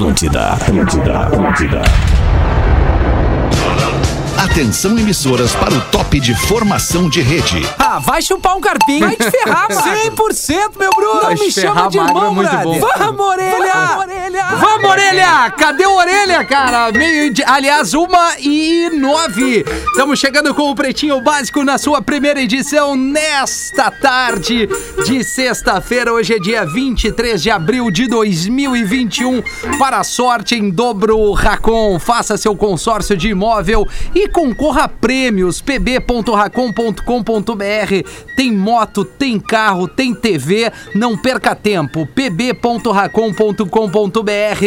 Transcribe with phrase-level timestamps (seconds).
[0.00, 1.82] Atlântida, Atlântida, Atlântida.
[4.42, 7.68] Atenção emissoras para o top de formação de rede.
[7.78, 9.00] Ah, vai chupar um carpinho.
[9.06, 10.16] Vai te ferrar, mano.
[10.16, 11.22] 100%, meu Bruno.
[11.22, 12.80] Não me chama de irmão, bom.
[12.80, 13.72] Vamos, orelha.
[13.74, 14.19] Vamos, orelha.
[14.32, 15.50] Vamos, orelha!
[15.50, 16.92] Cadê a orelha, cara?
[16.92, 17.42] Meio de...
[17.42, 19.64] Aliás, uma e nove.
[19.88, 24.68] Estamos chegando com o Pretinho Básico na sua primeira edição nesta tarde
[25.04, 26.12] de sexta-feira.
[26.12, 29.42] Hoje é dia 23 de abril de 2021.
[29.78, 31.98] Para a sorte em dobro Racon.
[31.98, 35.60] Faça seu consórcio de imóvel e concorra a prêmios.
[35.60, 40.70] pb.racon.com.br Tem moto, tem carro, tem TV.
[40.94, 42.06] Não perca tempo.
[42.14, 44.19] pb.racon.com.br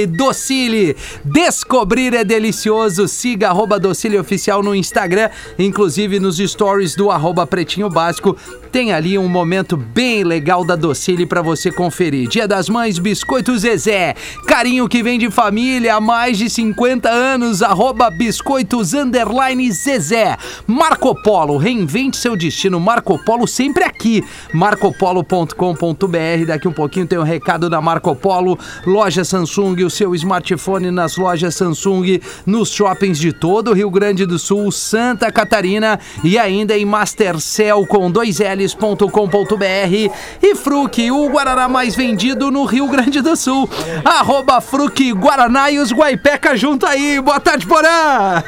[0.07, 0.95] Docile.
[1.23, 3.07] Descobrir é delicioso.
[3.07, 8.37] Siga arroba Docile Oficial no Instagram, inclusive nos stories do arroba Pretinho Básico.
[8.73, 12.27] Tem ali um momento bem legal da Docile para você conferir.
[12.27, 14.15] Dia das Mães, Biscoito Zezé.
[14.47, 17.61] Carinho que vem de família há mais de 50 anos.
[17.61, 20.35] Arroba Biscoitos Underline Zezé.
[20.65, 22.79] Marco Polo, reinvente seu destino.
[22.79, 24.23] Marco Polo sempre aqui.
[24.51, 26.45] marcopolo.com.br.
[26.47, 28.57] Daqui um pouquinho tem um recado da Marco Polo.
[28.87, 34.25] Loja Samsung, o seu smartphone nas lojas Samsung, nos shoppings de todo o Rio Grande
[34.25, 40.11] do Sul, Santa Catarina e ainda em Mastercell com dois Ls.com.br
[40.41, 43.69] e Fruc, o Guaraná mais vendido no Rio Grande do Sul.
[44.05, 47.19] Arroba Fruc Guaraná e os Guaipeca junto aí.
[47.19, 48.43] Boa tarde, Porã!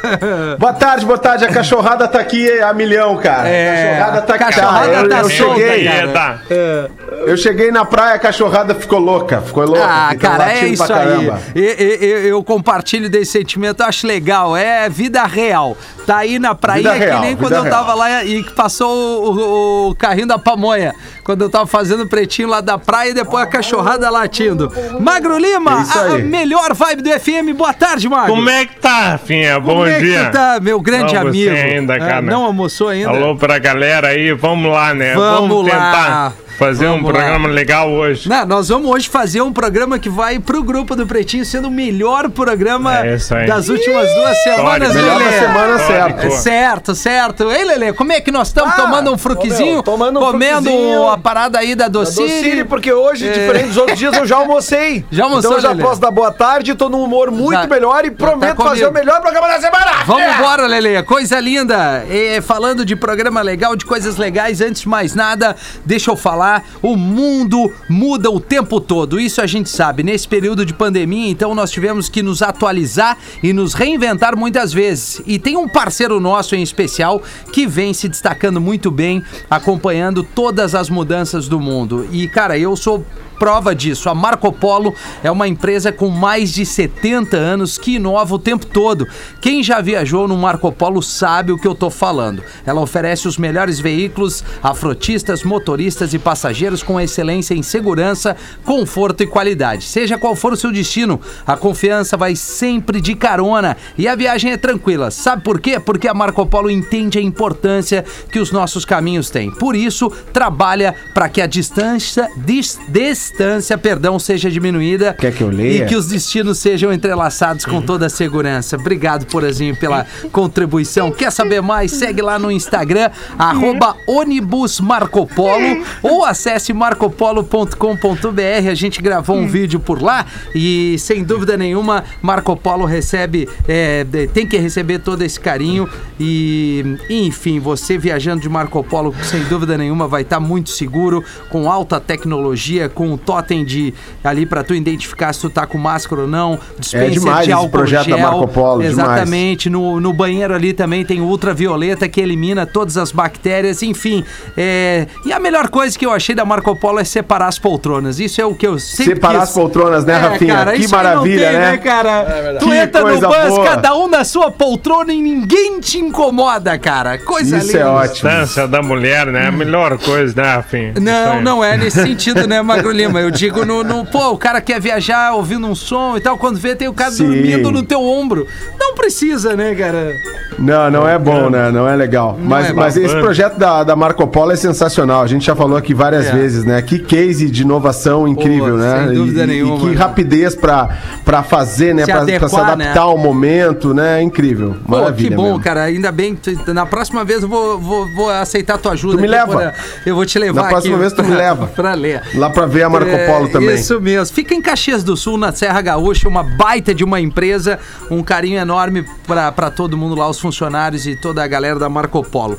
[0.57, 1.45] Boa tarde, boa tarde.
[1.45, 3.47] A cachorrada tá aqui a milhão, cara.
[3.47, 4.43] É, a cachorrada tá aqui.
[4.45, 6.91] cachorrada eu, tá eu solta, cheguei, cara.
[7.27, 9.83] Eu cheguei na praia, a cachorrada ficou louca, ficou louca.
[9.85, 10.89] Ah, cara, é isso aí.
[10.89, 11.39] caramba.
[11.55, 14.55] E- e- Eu, eu compartilho desse sentimento, eu acho legal.
[14.55, 15.77] É vida real.
[16.05, 17.97] Tá aí na praia Vida que real, nem quando eu tava real.
[17.97, 18.89] lá e que passou
[19.33, 20.93] o, o carrinho da pamonha.
[21.23, 24.71] Quando eu tava fazendo pretinho lá da praia e depois a cachorrada latindo.
[24.99, 27.53] Magro Lima, É a, melhor vibe do FM.
[27.57, 28.33] Boa tarde, Magro.
[28.35, 29.59] Como é que tá, Rafinha?
[29.59, 30.25] Bom Como é que dia.
[30.25, 31.51] tu tá, meu grande Não amigo?
[31.55, 32.21] ainda, Ah, cara.
[32.21, 33.09] não almoçou ainda?
[33.09, 35.15] Alô pra galera aí, vamos lá, né?
[35.15, 35.71] Vamos lá.
[35.71, 37.13] tentar fazer Vamos um lá.
[37.13, 38.27] programa legal hoje.
[38.29, 41.71] Não, nós vamos hoje fazer um programa que vai pro grupo do Pretinho sendo o
[41.71, 44.93] melhor programa É das últimas duas semanas, Histórico.
[44.95, 46.31] Melhor da semana, certo.
[46.41, 47.51] Certo, certo.
[47.51, 49.73] Ei, Lelê, como é que nós estamos Ah, tomando um fruquizinho?
[49.73, 51.09] meu, tomando um comendo fruquizinho.
[51.09, 52.27] a parada aí da Docile.
[52.27, 53.31] Docile, porque hoje, É.
[53.31, 55.03] diferente dos outros dias, eu já almocei.
[55.11, 55.83] Já almoçou, Então eu já Lelê?
[55.83, 58.89] posso dar boa tarde, tô num humor muito Já- melhor e tá prometo fazer comigo.
[58.89, 59.91] o melhor programa da semana.
[60.05, 60.33] Vamos É.
[60.37, 61.03] embora, Lele.
[61.03, 62.03] Coisa linda.
[62.09, 65.55] E, falando de programa legal, de coisas legais, antes de mais nada,
[65.85, 66.44] deixa eu falar.
[66.81, 69.19] O mundo muda o tempo todo.
[69.19, 70.03] Isso a gente sabe.
[70.03, 75.21] Nesse período de pandemia, então, nós tivemos que nos atualizar e nos reinventar muitas vezes.
[75.25, 80.75] E tem um parceiro nosso em especial que vem se destacando muito bem, acompanhando todas
[80.75, 82.07] as mudanças do mundo.
[82.11, 83.05] E, cara, eu sou
[83.37, 84.09] prova disso.
[84.09, 88.65] A Marco Polo é uma empresa com mais de 70 anos que inova o tempo
[88.65, 89.07] todo.
[89.41, 92.43] Quem já viajou no Marco Polo sabe o que eu tô falando.
[92.65, 99.23] Ela oferece os melhores veículos a frotistas, motoristas e passageiros com excelência em segurança, conforto
[99.23, 99.83] e qualidade.
[99.83, 104.51] Seja qual for o seu destino, a confiança vai sempre de carona e a viagem
[104.51, 105.11] é tranquila.
[105.11, 105.79] Sabe por quê?
[105.79, 109.51] Porque a Marco Polo entende a importância que os nossos caminhos têm.
[109.51, 112.79] Por isso, trabalha para que a distância, dis-
[113.25, 115.13] distância, perdão, seja diminuída.
[115.13, 115.83] Quer que eu leia?
[115.83, 118.77] E que os destinos sejam entrelaçados com toda a segurança.
[118.77, 121.11] Obrigado, Porazinho, pela contribuição.
[121.11, 121.91] Quer saber mais?
[121.91, 128.69] Segue lá no Instagram, arroba ônibus Marco Polo ou acesse marcopolo.com.br.
[128.69, 134.05] A gente gravou um vídeo por lá e, sem dúvida nenhuma, Marco Polo recebe, é,
[134.33, 139.77] tem que receber todo esse carinho e, enfim, você viajando de Marco Polo, sem dúvida
[139.77, 143.93] nenhuma, vai estar muito seguro, com alta tecnologia, com um totem de
[144.23, 147.51] ali para tu identificar se tu tá com máscara ou não, dispenser demais de esse
[147.53, 148.31] álcool projeto da gel.
[148.31, 148.93] Marco Polo, demais.
[148.93, 149.69] Exatamente.
[149.69, 154.23] No, no banheiro ali também tem ultravioleta que elimina todas as bactérias, enfim.
[154.57, 158.19] é, E a melhor coisa que eu achei da Marco Polo é separar as poltronas.
[158.19, 159.49] Isso é o que eu sempre Separar quis.
[159.49, 160.53] as poltronas, né, É, Rafinha?
[160.55, 161.77] cara, que isso maravilha, não tem, né?
[161.77, 162.57] cara?
[162.59, 163.65] tu Que entra no coisa bus, boa.
[163.65, 167.17] cada um na sua poltrona e ninguém te incomoda, cara.
[167.17, 167.79] Coisa Isso linda.
[167.79, 168.13] é ótimo.
[168.29, 169.47] Distância da mulher, né?
[169.47, 170.91] A melhor coisa, né, Rafinha?
[170.91, 173.19] Isso Não, não é nesse sentido, né, Magro Lima?
[173.21, 176.57] Eu digo no, no- Pô, o cara quer viajar ouvindo um som e tal, quando
[176.59, 177.25] vê tem o cara Sim.
[177.25, 178.45] dormindo no teu ombro.
[178.79, 180.13] Não precisa, né, cara?
[180.57, 181.69] Não, não é bom, né?
[181.71, 182.37] Não é legal.
[182.41, 185.21] mas é mas esse projeto da, da Marco Polo é sensacional.
[185.21, 186.31] A gente já falou aqui várias É.
[186.31, 186.81] vezes, né?
[186.81, 189.05] Que case de inovação incrível, Pô, né?
[189.07, 189.95] sem dúvida e, nenhuma, E que né?
[189.95, 192.05] rapidez pra, pra fazer, né?
[192.05, 192.97] Pra se adaptar né?
[192.97, 194.21] ao momento, né?
[194.21, 194.75] Incrível.
[194.85, 195.29] Pô, Maravilha.
[195.29, 195.59] que bom, mesmo.
[195.61, 195.83] cara.
[195.83, 196.37] Ainda bem.
[196.67, 199.17] Na próxima vez eu vou, vou, vou aceitar tua ajuda.
[199.17, 199.73] Tu me leva.
[200.05, 201.67] Eu vou te levar Na próxima vez tu me pra- leva.
[201.67, 202.21] Pra ler.
[202.35, 203.75] Lá pra ver a Marco É, Polo também.
[203.75, 204.33] Isso mesmo.
[204.35, 207.79] Fica em Caxias do Sul, na Serra Gaúcha, uma baita de uma empresa.
[208.09, 211.89] Um carinho enorme pra pra todo mundo lá, os funcionários e toda a galera da
[211.89, 212.57] Marco Polo.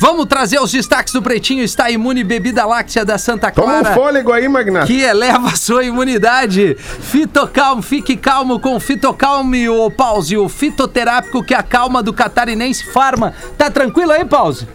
[0.00, 1.62] Vamos trazer os destaques do Pretinho.
[1.64, 3.94] Está imune bebida láctea da Santa Toma um Clara.
[3.94, 4.86] fôlego aí, Magnata.
[4.86, 6.76] que eleva a sua imunidade.
[6.78, 13.32] Fitocalmo, fique calmo com Fitocalme, o Pause, o fitoterápico que acalma do catarinense Farma.
[13.56, 14.66] Tá tranquilo aí, Pause?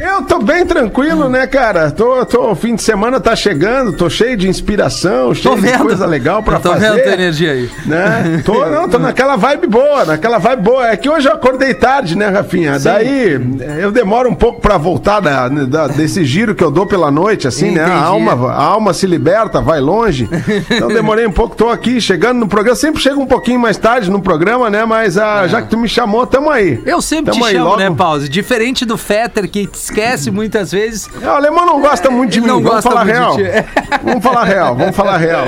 [0.00, 1.90] Eu tô bem tranquilo, né, cara?
[1.90, 6.06] Tô, tô, o fim de semana tá chegando, tô cheio de inspiração, cheio de coisa
[6.06, 6.90] legal pra tô fazer.
[6.92, 7.70] vendo tua energia aí.
[7.84, 8.42] Né?
[8.44, 10.88] Tô, não, tô naquela vibe boa, naquela vibe boa.
[10.88, 12.78] É que hoje eu acordei tarde, né, Rafinha?
[12.78, 13.38] Daí
[13.78, 17.46] eu demoro um pouco pra voltar da, da- desse giro que eu dou pela noite,
[17.46, 17.82] assim, né?
[17.82, 17.98] Entendi.
[17.98, 20.28] A alma, a alma se liberta, vai longe.
[20.70, 22.76] Então demorei um pouco, tô aqui chegando no programa.
[22.76, 24.84] Sempre chego um pouquinho mais tarde no programa, né?
[24.86, 26.80] Mas ah, já que tu me chamou, tamo aí.
[26.86, 27.76] Eu sempre Tamo te aí, chamo, logo.
[27.78, 28.28] né, Pause?
[28.28, 31.08] Diferente do Fetter, que esquece muitas vezes.
[31.20, 33.36] É, O alemão não gosta muito de mim, não vamos gosta falar muito real.
[34.02, 35.44] Vamos falar real, vamos falar real.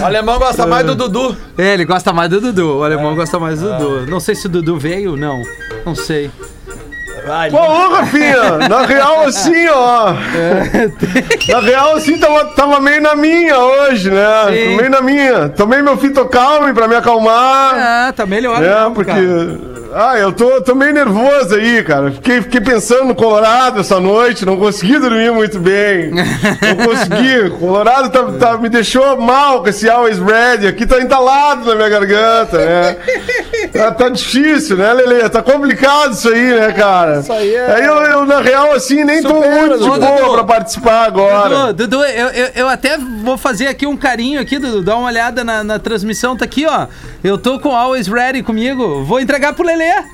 [0.00, 1.36] O alemão gosta mais do Dudu.
[1.58, 2.78] É, ele gosta mais do Dudu.
[2.78, 4.06] O alemão gosta mais do Dudu.
[4.10, 5.42] Não sei se o Dudu veio, não.
[5.84, 6.30] Não sei.
[7.26, 10.14] Vai, Pô, ô, Rafinha, na real assim, ó.
[11.52, 14.26] Na real assim, tava, tava meio na minha hoje, né?
[14.48, 14.76] Sim.
[14.76, 15.48] Meio na minha.
[15.50, 17.74] Tomei meu fitocalme pra me acalmar.
[17.76, 18.62] Ah, tá melhor.
[18.62, 19.10] É, então, porque.
[19.10, 19.69] cara.
[19.92, 22.10] Ah, eu tô, tô meio nervoso aí, cara.
[22.12, 26.10] Fiquei, fiquei pensando no Colorado essa noite, não consegui dormir muito bem.
[26.10, 27.50] Não consegui.
[27.58, 28.22] Colorado tá,
[28.52, 30.66] tá- me deixou mal com esse Always Ready.
[30.68, 32.96] Aqui tá entalado na minha garganta, né?
[33.72, 35.28] Tá, tá difícil, né, Lele?
[35.28, 37.20] Tá complicado isso aí, né, cara?
[37.20, 40.00] Isso aí é- Aí eu, eu, na real, assim, nem tô muito de Dudu.
[40.00, 41.72] boa pra participar agora.
[41.72, 44.82] Dudu, Dudu eu, eu, eu até vou fazer aqui um carinho aqui, Dudu.
[44.82, 46.86] Dá uma olhada na, na transmissão, tá aqui, ó.
[47.22, 49.04] Eu tô com Always Ready comigo.
[49.04, 50.04] Vou entregar pro Lelê.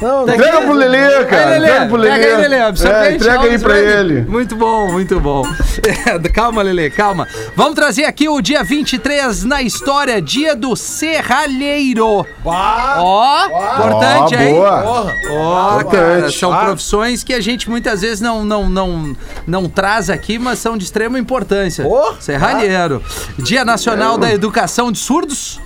[0.00, 0.66] Não, Tá Entrega aqui.
[0.66, 1.44] pro Lelê, cara.
[1.44, 2.14] Aí, Lelê, Entrega pro Lelê.
[2.18, 2.60] Pega aí, Lelê.
[2.60, 4.22] absorvente, É, entrega aí pra ele.
[4.22, 5.44] Muito bom, muito bom.
[6.34, 7.28] calma, Lelê, calma.
[7.54, 12.26] Vamos trazer aqui o dia 23 na história, dia do serralheiro.
[12.44, 14.54] Ó, importante, Ó, hein?
[14.54, 15.14] boa.
[15.30, 16.64] Ó, cara, são Ah.
[16.64, 19.16] profissões que a gente muitas vezes não, não, não,
[19.46, 21.86] não traz aqui, mas são de extrema importância.
[21.86, 22.14] Oh.
[22.20, 23.00] Serralheiro.
[23.38, 25.60] Dia Nacional da Educação de Surdos,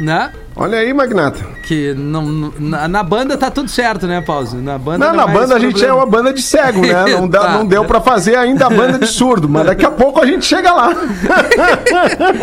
[0.00, 0.32] né?
[0.56, 1.44] Olha aí, Magnata.
[1.64, 4.56] Que não, na, na banda tá tudo certo, né, Pause?
[4.58, 5.92] Na banda Não, não na é banda a gente problema.
[5.92, 7.04] é uma banda de cego, né?
[7.10, 7.50] Não, dá- Tá.
[7.54, 10.44] não deu pra fazer ainda a banda de surdo, mas daqui a pouco a gente
[10.46, 10.90] chega lá.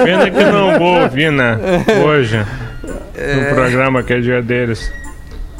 [0.04, 1.58] Pena que não vou ouvir, né?
[2.06, 2.46] Hoje.
[3.16, 3.36] É.
[3.50, 4.92] No programa que é dia deles.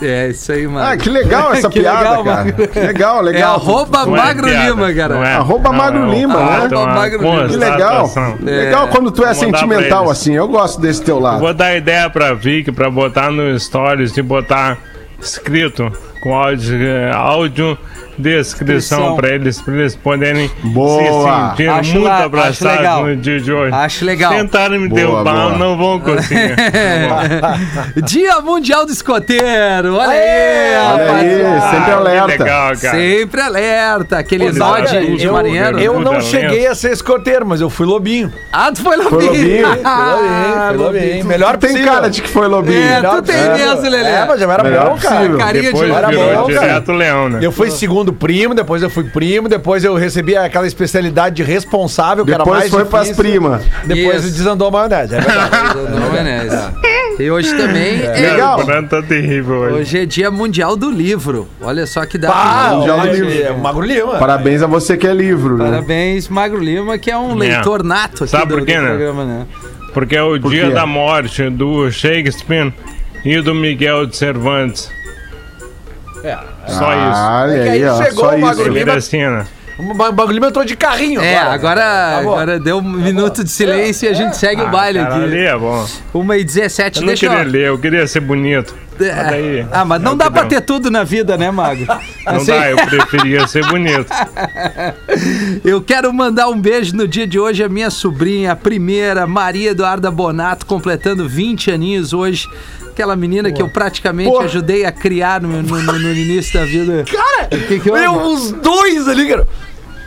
[0.02, 0.86] É, isso aí, mano.
[0.88, 2.44] Ah, que legal essa Que piada, legal, cara.
[2.46, 2.68] Magro.
[2.68, 3.56] Que legal, é legal.
[3.56, 5.16] arroba Não é Magro piada, Lima, cara.
[5.16, 5.34] não é.
[5.34, 6.56] Arroba Não, Magro é um Lima, né?
[6.56, 7.48] Arroba Magro Lima.
[7.48, 8.02] Que legal.
[8.02, 8.38] constatação.
[8.42, 10.34] Legal quando tu é sentimental assim.
[10.34, 11.40] Eu gosto desse teu lado.
[11.40, 14.78] Vou dar ideia pra Vic pra botar no Stories e botar
[15.20, 17.78] escrito com áudio, eh, áudio
[18.22, 21.02] descrição pra eles, pra eles poderem Boa.
[21.02, 23.06] se sentir Acho muito la- acho abraçados legal.
[23.06, 23.74] no dia de hoje.
[23.76, 24.32] Acho legal.
[24.34, 25.58] Tentarem me Boa, derrubar, boa.
[25.58, 26.56] não vão conseguir.
[28.06, 29.96] Dia Mundial do Escoteiro.
[29.96, 32.28] Olha aí, Olha aí, sempre Que alerta.
[32.28, 32.98] legal, cara.
[32.98, 34.18] Sempre alerta.
[34.20, 35.80] Aquele nó de, eu, marinheiro.
[35.80, 38.32] eu não cheguei a ser escoteiro, mas eu fui lobinho.
[38.52, 39.32] Ah, tu foi Foi lobinho.
[39.32, 41.26] lobinho, Fui lobinho, fui lobinho.
[41.26, 41.94] Melhor Tem possível.
[41.94, 42.82] cara de que foi lobinho.
[42.84, 44.10] É, tu tem mesmo, Lelê.
[44.10, 45.54] É, mas já era Melhor bom, cara.
[45.54, 46.60] Depois de Era virou bom, cara.
[46.68, 47.40] direto leão, né?
[47.42, 52.26] Eu fui segundo primo, depois eu fui primo, depois eu recebi aquela especialidade de responsável,
[52.26, 53.24] que era Depois mais foi pras difícil.
[53.24, 53.62] primas.
[53.86, 54.34] Depois Isso.
[54.34, 55.16] desandou a maionese.
[55.16, 55.78] É verdade.
[56.00, 56.74] Não é nessa.
[57.20, 58.60] E hoje também é, Legal.
[58.62, 59.76] O Bruno tá terrível hoje.
[59.76, 61.48] hoje é dia mundial do livro.
[61.62, 62.32] Olha só que dá.
[62.34, 63.44] Ah, Mundial do livro.
[63.44, 64.16] é o Magro Lima.
[64.18, 65.66] Parabéns a você que é livro, né?
[65.66, 68.88] Parabéns, Magro Lima, que é um leitor nato aqui Sabe do, por quê, do né?
[68.90, 69.46] programa, né?
[69.94, 70.74] Porque é o Por dia quê?
[70.74, 72.74] da morte do Shakespeare
[73.26, 74.90] e do Miguel de Cervantes.
[76.24, 76.38] É.
[76.68, 78.62] Só Olha É que aí, chegou Só o Magro isso.
[78.62, 78.70] isso.
[78.70, 79.48] Lima- Merecina.
[79.80, 81.22] O Magro Lima entrou de carrinho.
[81.22, 82.32] É, agora, Tá bom.
[82.34, 85.34] agora deu um minuto de silêncio e a gente segue o baile Ah, cara, ali
[85.40, 85.46] aqui.
[85.48, 85.88] é bom.
[86.14, 87.50] 1 e 17, Eu não deixa queria eu...
[87.50, 88.76] ler, eu queria ser bonito.
[89.00, 90.50] Daí- Ah, mas não é dá pra deu.
[90.50, 91.84] ter tudo na vida, né, Mago?
[92.28, 94.06] Não Assim, dá, eu preferia ser bonito.
[95.66, 99.72] Eu quero mandar um beijo no dia de hoje à minha sobrinha, a primeira, Maria
[99.72, 102.48] Eduarda Bonato, completando 20 aninhos hoje.
[102.92, 107.04] Aquela menina que eu praticamente ajudei a criar no, no- no- no início da vida.
[107.10, 108.02] Cara, que que houve?
[108.02, 109.48] meu, os dois ali, cara.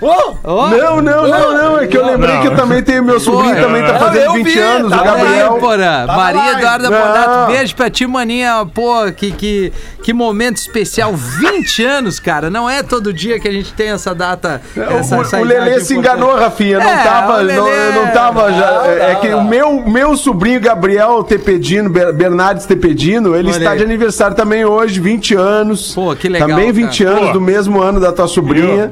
[0.00, 1.78] Ô, Ó, Não, não, não, não.
[1.78, 2.42] É que eu lembrei Não.
[2.42, 5.54] que eu também tenho meu sobrinho, Pô, também tá fazendo vi, 20 anos, o Gabriel.
[5.54, 6.06] aí, porra.
[6.06, 6.90] Maria lá, Eduarda.
[6.90, 8.66] Bonato, beijo pra ti, maninha.
[8.74, 9.72] Pô, que, que,
[10.02, 11.12] que momento especial.
[11.14, 12.50] 20 anos, cara.
[12.50, 14.60] Não é todo dia que a gente tem essa data.
[14.76, 16.78] Essa, O, essa o Lelê se enganou, Rafinha.
[16.78, 17.36] Não É, tava.
[17.36, 18.70] Lelê- Não, eu não tava já.
[18.72, 19.38] Não, é não, que não.
[19.38, 23.78] o meu, meu sobrinho Gabriel Tepedino, Ber- Bernardes Tepedino, ele Olha está aí.
[23.78, 25.94] de aniversário também hoje, 20 anos.
[25.94, 27.16] Pô, que legal, Também 20 cara.
[27.16, 27.32] anos Pô.
[27.34, 28.90] do mesmo ano da tua sobrinha.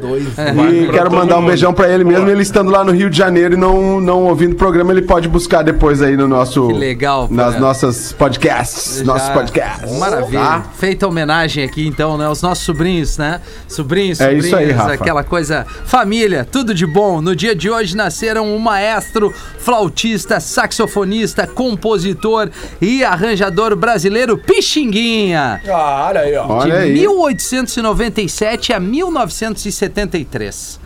[0.54, 3.16] Vai E, quero mandar um beijão pra ele mesmo, ele estando lá no Rio de
[3.18, 6.68] Janeiro e não, não ouvindo o programa, ele pode buscar depois aí no nosso.
[6.68, 7.60] Que legal, Nas pô.
[7.60, 8.98] nossas podcasts.
[8.98, 9.98] Já- Nossos podcasts.
[9.98, 10.40] Maravilha.
[10.40, 10.64] Tá?
[10.74, 12.28] Feita homenagem aqui, então, né?
[12.28, 13.40] Os nossos sobrinhos, né?
[13.66, 14.92] Sobrinhos, É sobrinhas, isso aí, Rafa.
[14.92, 15.66] aquela coisa.
[15.84, 17.20] Família, tudo de bom.
[17.20, 25.60] No dia de hoje nasceram um maestro, flautista, saxofonista, compositor e arranjador brasileiro Pixinguinha.
[25.68, 26.46] Ah, olha aí, ó.
[26.48, 26.92] Olha de aí.
[26.92, 30.81] 1897 a 1973.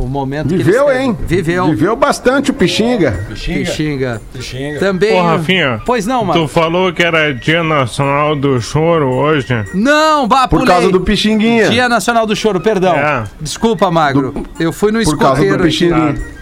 [0.00, 1.04] O momento que Viveu, eles teve.
[1.04, 1.16] hein?
[1.26, 1.66] Viveu.
[1.66, 3.26] Viveu bastante o Pixinga.
[3.28, 4.20] Pixinga.
[4.32, 4.78] Pixinga.
[4.78, 5.20] Também.
[5.20, 5.80] Ô, Rafinha.
[5.84, 6.48] Pois não, Tu mano.
[6.48, 9.48] falou que era Dia Nacional do Choro hoje.
[9.74, 10.74] Não, bah, Por pulei.
[10.74, 11.68] causa do Pixinguinha.
[11.68, 12.94] Dia Nacional do Choro, perdão.
[12.94, 13.24] É.
[13.40, 14.44] Desculpa, Magro.
[14.58, 15.58] Eu fui no Por causa escoteiro.
[15.58, 15.70] do aqui.
[15.78, 16.39] Pixinguinha.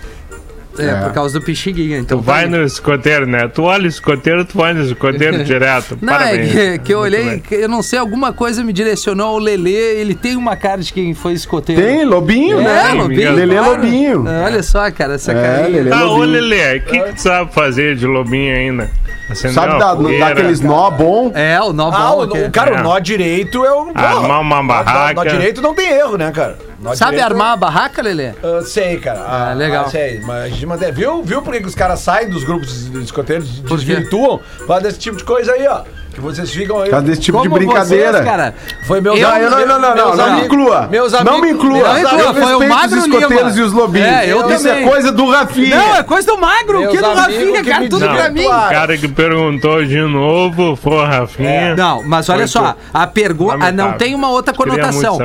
[0.79, 0.95] É, É.
[0.97, 1.99] por causa do Pixinguinha.
[1.99, 3.49] Então Tu vai tá- no escoteiro, né?
[3.49, 5.99] Tu olha o escoteiro, tu vai no escoteiro direto.
[6.01, 6.55] Não, Parabéns.
[6.57, 9.39] é que, que eu Muito olhei, que eu não sei, alguma coisa me direcionou ao
[9.39, 10.01] Lelê.
[10.01, 11.81] Ele tem uma cara de quem foi escoteiro.
[11.83, 12.93] Tem, Lobinho, É, né?
[12.95, 13.33] Lobinho.
[13.35, 13.71] Lelê claro.
[13.73, 14.25] Lobinho.
[14.45, 15.83] Olha só, cara, essa É, carinha.
[15.83, 15.93] Lelê.
[15.93, 16.19] Ah, ô.
[16.19, 18.91] Lelê, o que, que tu sabe fazer de lobinho ainda?
[19.31, 21.31] Acender Sabe uma dar, fogueira, dar aqueles nó bom?
[21.35, 22.81] É, o nó Ah, bom o, o- cara, É.
[22.81, 23.91] o nó direito é um.
[23.95, 25.29] Armar uma Nó- nó- Nó barraca.
[25.31, 26.57] direito não tem erro, né, cara?
[26.81, 28.29] Nó Sabe direito- armar a barraca, Lelê?
[28.43, 29.21] Ah, sei, cara.
[29.27, 29.91] Ah, legal.
[29.91, 30.93] sei, mas gente mantém.
[30.93, 33.87] Viu, viu por que que os caras saem dos grupos de escoteiros, Por quê?
[33.87, 34.41] desvirtuam?
[34.59, 35.83] Por causa desse tipo de coisa aí, ó.
[36.19, 36.85] Que vocês ficam aí.
[36.87, 38.13] Por causa desse tipo de brincadeira.
[38.13, 38.55] vocês, cara.
[38.89, 40.89] Foi meu Eu- Não, não, não, não, não, meus não, me inclua.
[40.89, 41.89] Meus Não amigos- me inclua.
[41.89, 43.59] Não me inclua, Eu foi o Magro os escoteiros Lima.
[43.59, 44.09] e os lobinhos.
[44.09, 44.85] É, eu Isso também.
[44.85, 45.77] é coisa do Rafinha.
[45.77, 48.31] Não, é coisa do Magro, Meus que do Rafinha, que cara, me tudo Não, pra
[48.31, 48.47] mim.
[48.47, 51.77] o cara que perguntou de novo foi Rafinha.
[51.77, 52.79] Não, mas olha Foi só, tu.
[52.93, 53.99] a pergunta não Lamentável.
[53.99, 55.19] tem uma outra conotação.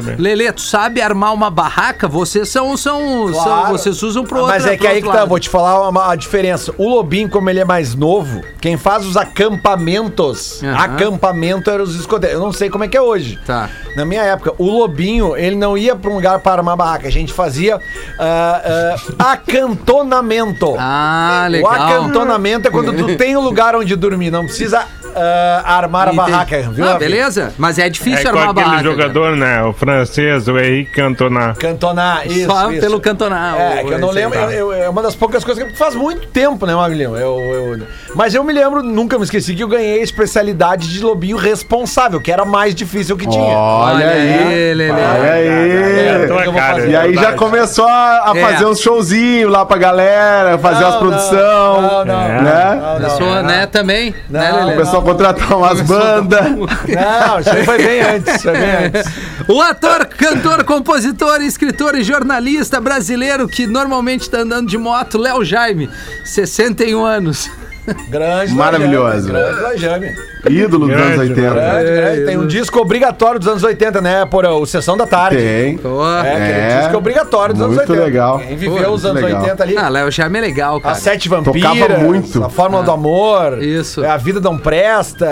[0.53, 2.07] tu sabe armar uma barraca?
[2.07, 3.71] Vocês são, são, são Claro.
[3.71, 6.15] vocês usam pro outro Mas é que aí que tá, vou te falar uma, a
[6.15, 6.71] diferença.
[6.77, 10.82] O Lobinho, como ele é mais novo, quem faz os acampamentos, Aham.
[10.83, 12.39] Acampamento era os escoteiros.
[12.39, 13.39] Eu não sei como é que é hoje.
[13.45, 13.69] Tá.
[13.95, 17.07] Na minha época, o Lobinho, ele não ia pra um lugar para uma barraca.
[17.07, 17.79] A gente fazia
[18.19, 20.75] ah, ah, acantonamento.
[20.77, 21.71] Ah, O legal.
[21.71, 26.61] acantonamento é quando tu tem um lugar onde dormir, não precisa ah, armar a barraca,
[26.71, 26.87] viu?
[26.87, 27.53] Ah, beleza?
[27.57, 28.83] Mas é É difícil com armar a aquele barraca.
[28.83, 29.63] jogador, né?
[29.63, 31.53] O francês, o Henrique Cantona.
[31.59, 32.81] Cantonar, isso, Só isso.
[32.81, 33.55] pelo cantonar.
[33.59, 34.37] É, o- que eu não lembro.
[34.39, 37.15] eu- eu- é uma das poucas coisas que faz muito tempo, né, Maguilhão?
[37.17, 41.01] Eu, eu- mas eu me lembro, nunca me esqueci, que eu ganhei a especialidade de
[41.03, 43.43] lobinho responsável, que era a mais difícil que tinha.
[43.43, 44.73] Olha Olha aí.
[44.73, 44.91] Lelê.
[44.91, 45.47] Olha aí.
[45.47, 46.89] É.
[46.89, 48.41] E aí já começou a, a É.
[48.41, 51.31] fazer uns showzinhos lá pra galera, fazer Não, as produções.
[51.33, 52.41] Não, não, É.
[52.41, 52.79] Né?
[52.81, 53.43] não, não, Pessoa, não.
[53.43, 54.15] né, também.
[54.29, 54.73] né, Não, Lelê?
[54.73, 56.41] O pessoal contratar umas bandas.
[56.49, 59.11] Não, isso aí foi bem antes, foi bem antes.
[59.47, 65.43] O ator, cantor, compositor, escritor e jornalista brasileiro que normalmente tá andando de moto, Léo
[65.43, 65.89] Jaime,
[66.23, 67.49] 61 anos.
[68.09, 69.31] Grande Maravilhoso.
[69.31, 70.11] Lajame, Grande Lajame.
[70.49, 71.53] Ídolo dos anos Grande, 80.
[71.53, 72.25] Grande, grande.
[72.25, 74.25] Tem um disco obrigatório dos anos 80, né?
[74.25, 75.37] Por o Sessão da Tarde.
[75.37, 75.79] Tem.
[75.79, 78.05] É, aquele É, disco obrigatório dos anos muito 80.
[78.05, 78.39] legal.
[78.39, 79.41] Quem viveu Pô, os anos legal.
[79.41, 79.77] 80 ali.
[79.77, 80.93] Ah, Léo Jaime é legal, cara.
[80.95, 81.61] As Sete Vampiras.
[81.77, 82.43] Tocava muito.
[82.43, 83.61] A Fórmula do Amor.
[83.63, 84.03] Isso.
[84.03, 85.25] é, A Vida Não Presta.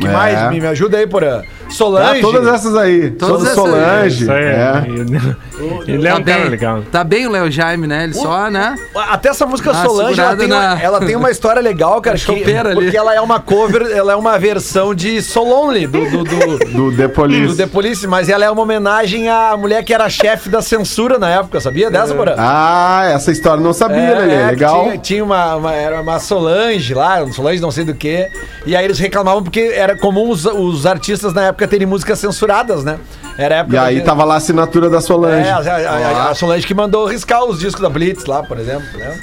[0.00, 0.10] que É.
[0.10, 0.50] mais?
[0.50, 1.22] Me, me ajuda aí, por
[1.66, 2.20] Ah, Solange.
[2.20, 3.10] todas essas aí.
[3.10, 4.22] Todas essas- Solange.
[4.22, 4.44] Isso aí.
[4.44, 4.84] É.
[5.86, 6.82] Ele, é Tá um cara bem, legal.
[6.92, 8.04] tá bem o Léo Jaime, né?
[8.04, 8.74] Ele só, né?
[8.94, 12.16] Até essa música Ah, Solange, ela tem, uma, na- ela tem uma história legal, cara.
[12.18, 12.82] que- chopeira ali.
[12.82, 16.58] porque ela é uma cover, ela é uma versão de Solonly, do, do, do,
[16.90, 17.56] Do The do Police.
[17.56, 21.30] The Police, mas ela é uma homenagem à mulher que era chefe da censura na
[21.30, 22.34] época, sabia dessa, Porã?
[22.36, 24.34] Ah, essa história eu não sabia, É, Lelê.
[24.34, 24.82] é, Legal.
[24.84, 28.28] Tinha, tinha uma, uma- era uma Solange lá, um Solange não sei do que.
[28.66, 32.82] E aí eles reclamavam porque era comum os, os artistas na época terem músicas censuradas,
[32.82, 32.98] né?
[33.38, 35.46] Era a época E aí da- tava lá a assinatura da Solange.
[35.48, 38.58] É, a, a- a- a Solange que mandou riscar os discos da Blitz lá, por
[38.58, 39.16] exemplo, né?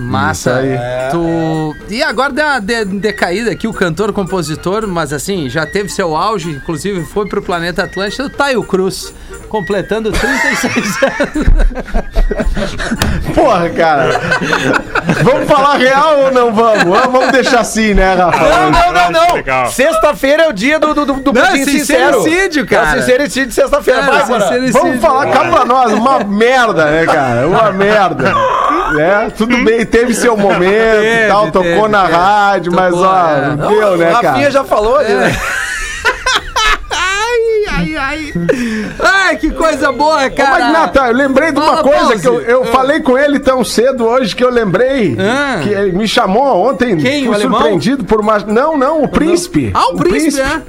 [0.00, 0.56] Massa.
[0.56, 0.76] Aí.
[1.10, 1.76] Tu...
[1.88, 6.16] E agora deu uma de- decaída aqui, o cantor, compositor, mas assim, já teve seu
[6.16, 9.12] auge, inclusive foi pro Planeta Atlântida, o Taio Cruz,
[9.48, 11.46] completando 36 anos.
[13.34, 14.20] Porra, cara.
[15.22, 16.96] vamos falar real ou não vamos?
[16.98, 18.38] Ah, Vamos deixar assim, né, Rafa?
[18.38, 19.34] Não, não, não, não.
[19.34, 19.66] Legal.
[19.70, 22.90] Sexta-feira é o dia do, do, do, do Não, Pudim sincericídio, cara.
[22.90, 24.00] É o sincericídio de sexta-feira.
[24.00, 24.72] É, sincericídio.
[24.80, 27.46] Vamos falar cá pra nós, uma merda, né, cara?
[27.48, 28.34] Uma merda.
[28.94, 29.32] Né?
[29.36, 32.16] Tudo bem, teve seu momento e tal, tocou teve, na teve.
[32.16, 33.46] rádio, mas Tocou, ó, é.
[33.56, 34.50] não deu, né, O Rafinha cara?
[34.50, 35.36] já falou ali, né?
[36.90, 38.32] ai, ai, ai.
[39.00, 40.50] Ai, que coisa boa, cara.
[40.50, 42.20] Mas, Nata, eu lembrei de uma Fala, coisa Pause.
[42.20, 45.16] que eu, eu falei com ele tão cedo hoje que eu lembrei.
[45.18, 45.60] Ah.
[45.62, 46.96] Que ele me chamou ontem.
[46.96, 47.58] Quem, fui o alemão?
[47.58, 48.38] surpreendido por uma.
[48.40, 49.70] Não, não, o príncipe.
[49.74, 50.62] Ah, o príncipe, é.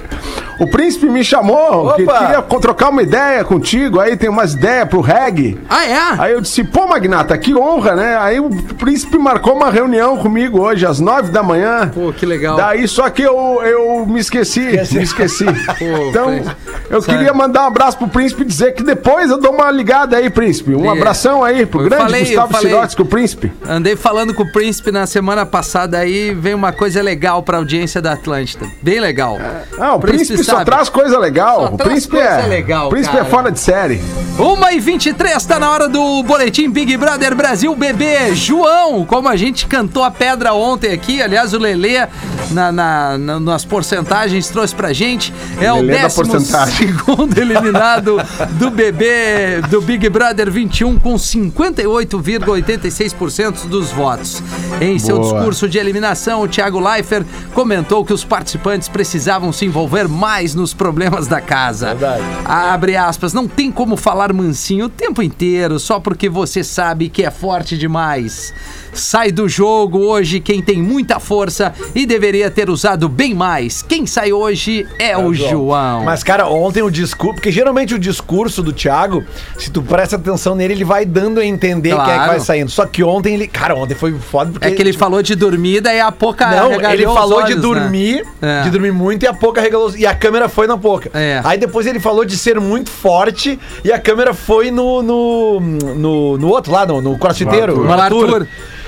[0.62, 2.18] O príncipe me chamou, que Opa!
[2.18, 5.58] queria co- trocar uma ideia contigo, aí tem umas ideias pro reggae.
[5.68, 5.98] Ah, é?
[6.18, 8.16] Aí eu disse, pô, Magnata, que honra, né?
[8.16, 11.90] Aí o príncipe marcou uma reunião comigo hoje, às nove da manhã.
[11.92, 12.56] Pô, que legal.
[12.56, 15.44] Daí só que eu, eu me esqueci, me esqueci.
[16.08, 16.56] então, príncipe.
[16.90, 20.16] eu queria mandar um abraço pro príncipe e dizer que depois eu dou uma ligada
[20.16, 20.74] aí, príncipe.
[20.74, 20.96] Um É.
[20.96, 22.70] abração aí pro Eu grande falei, Gustavo falei.
[22.72, 23.52] Sirotsky, o príncipe.
[23.68, 28.00] Andei falando com o príncipe na semana passada aí, veio uma coisa legal pra audiência
[28.00, 28.66] da Atlântida.
[28.80, 29.38] Bem legal.
[29.78, 31.66] Ah, o príncipe, só traz coisa legal.
[31.68, 33.26] Só o traz príncipe é legal, príncipe cara.
[33.26, 34.00] é fora de série.
[34.38, 39.36] 1 e 23 tá na hora do boletim Big Brother Brasil bebê João, como a
[39.36, 42.06] gente cantou a pedra ontem aqui, aliás o Lelê
[42.50, 48.16] na, na- na- nas porcentagens trouxe pra gente, é o Lelê décimo segundo eliminado
[48.58, 54.42] do bebê do Big Brother 21 com 58,86% dos votos.
[54.80, 55.34] Em seu Boa.
[55.34, 60.72] discurso de eliminação, o Thiago Leifert comentou que os participantes precisavam se envolver mais nos
[60.72, 61.94] problemas da casa.
[61.94, 62.22] Verdade.
[62.44, 67.22] Abre aspas, não tem como falar mansinho o tempo inteiro só porque você sabe que
[67.22, 68.54] é forte demais.
[68.92, 73.80] Sai do jogo hoje quem tem muita força e deveria ter usado bem mais.
[73.82, 76.04] Quem sai hoje é o João.
[76.04, 77.34] Mas, cara, ontem o discurso.
[77.34, 79.24] Porque geralmente o discurso do Thiago,
[79.58, 82.30] se tu presta atenção nele, ele vai dando a entender quem é que Claro.
[82.32, 82.70] vai saindo.
[82.70, 83.46] Só que ontem ele.
[83.46, 84.66] Cara, ontem foi foda porque.
[84.68, 87.62] É que ele falou de dormir, daí a pouca Não, ele falou de olhos, né?
[87.62, 88.62] dormir, É.
[88.62, 89.94] de dormir muito e a pouca regalou.
[89.96, 91.10] E a câmera foi na pouca.
[91.14, 91.40] É.
[91.44, 96.38] Aí depois ele falou de ser muito forte e a câmera foi no no, no,
[96.38, 98.46] no outro lá, no, no crossfiteiro, No no Arthur.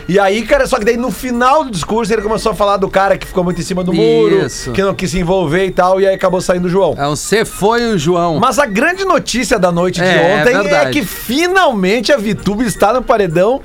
[0.08, 2.88] E aí, cara, só que daí no final do discurso ele começou a falar do
[2.90, 4.70] cara que ficou muito em cima do muro, Isso.
[4.72, 6.94] que não quis se envolver e tal, e aí acabou saindo o João.
[6.98, 8.38] É, Você foi o João.
[8.38, 10.90] Mas a grande notícia da noite de É, é ontem é, verdade.
[10.90, 13.60] que finalmente a Vitube está no paredão.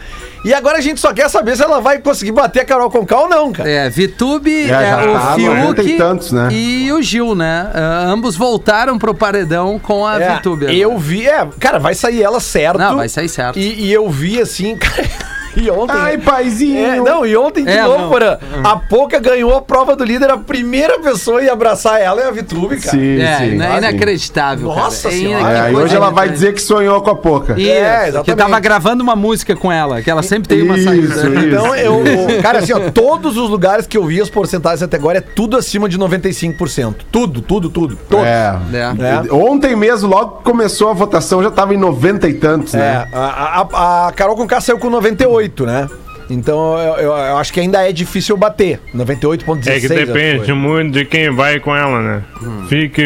[0.45, 3.17] E agora a gente só quer saber se ela vai conseguir bater a Carol Conká
[3.19, 3.69] ou não, cara.
[3.69, 6.47] É, Vitube, É, é, já o tá, 90 Fiuk e tantos, né?
[6.51, 7.69] e o Gil, né?
[7.73, 10.63] Ah, ambos voltaram pro paredão com a É, Vitube.
[10.65, 10.77] agora.
[10.79, 12.77] eu vi, é, cara, vai sair ela certo.
[12.79, 13.59] Não, vai sair certo.
[13.59, 15.09] E, e eu vi assim, cara.
[15.55, 15.95] E ontem.
[15.95, 16.85] Ai, paizinho.
[16.85, 18.09] É, não, e ontem de É, novo.
[18.09, 22.21] Porã, a Poca ganhou a prova do líder, a primeira pessoa a ir abraçar ela
[22.21, 22.97] é a Vitube, cara.
[22.97, 23.61] Sim, É, sim.
[23.61, 24.67] é inacreditável.
[24.67, 25.15] Nossa cara.
[25.21, 25.51] Senhora.
[25.51, 26.33] É, que aí hoje ela vai inacreditável.
[26.33, 27.53] dizer que sonhou com a Poca.
[27.59, 28.37] Isso, É, que exatamente.
[28.37, 31.07] tava gravando uma música com ela, que ela sempre tem uma Isso, saída.
[31.15, 31.27] isso.
[31.27, 32.03] Então, eu,
[32.41, 35.57] cara, assim, ó, todos os lugares que eu vi as porcentagens até agora é tudo
[35.57, 36.95] acima de 95%.
[37.11, 37.97] Tudo, tudo, tudo.
[38.09, 38.25] Todos.
[38.25, 38.53] É.
[38.73, 39.33] É.
[39.33, 43.07] Ontem mesmo, logo que começou a votação, já tava em 90 e tantos, É, né?
[43.13, 45.87] a, a, a Carol Conká saiu com 98, né?
[46.29, 48.79] Então eu, eu- eu acho que ainda é difícil bater.
[48.93, 49.67] 98,16.
[49.67, 52.23] É que depende muito de quem vai com ela, né?
[52.67, 53.01] Fique,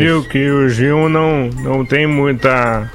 [0.00, 2.90] viu que o Gil não, não tem muita.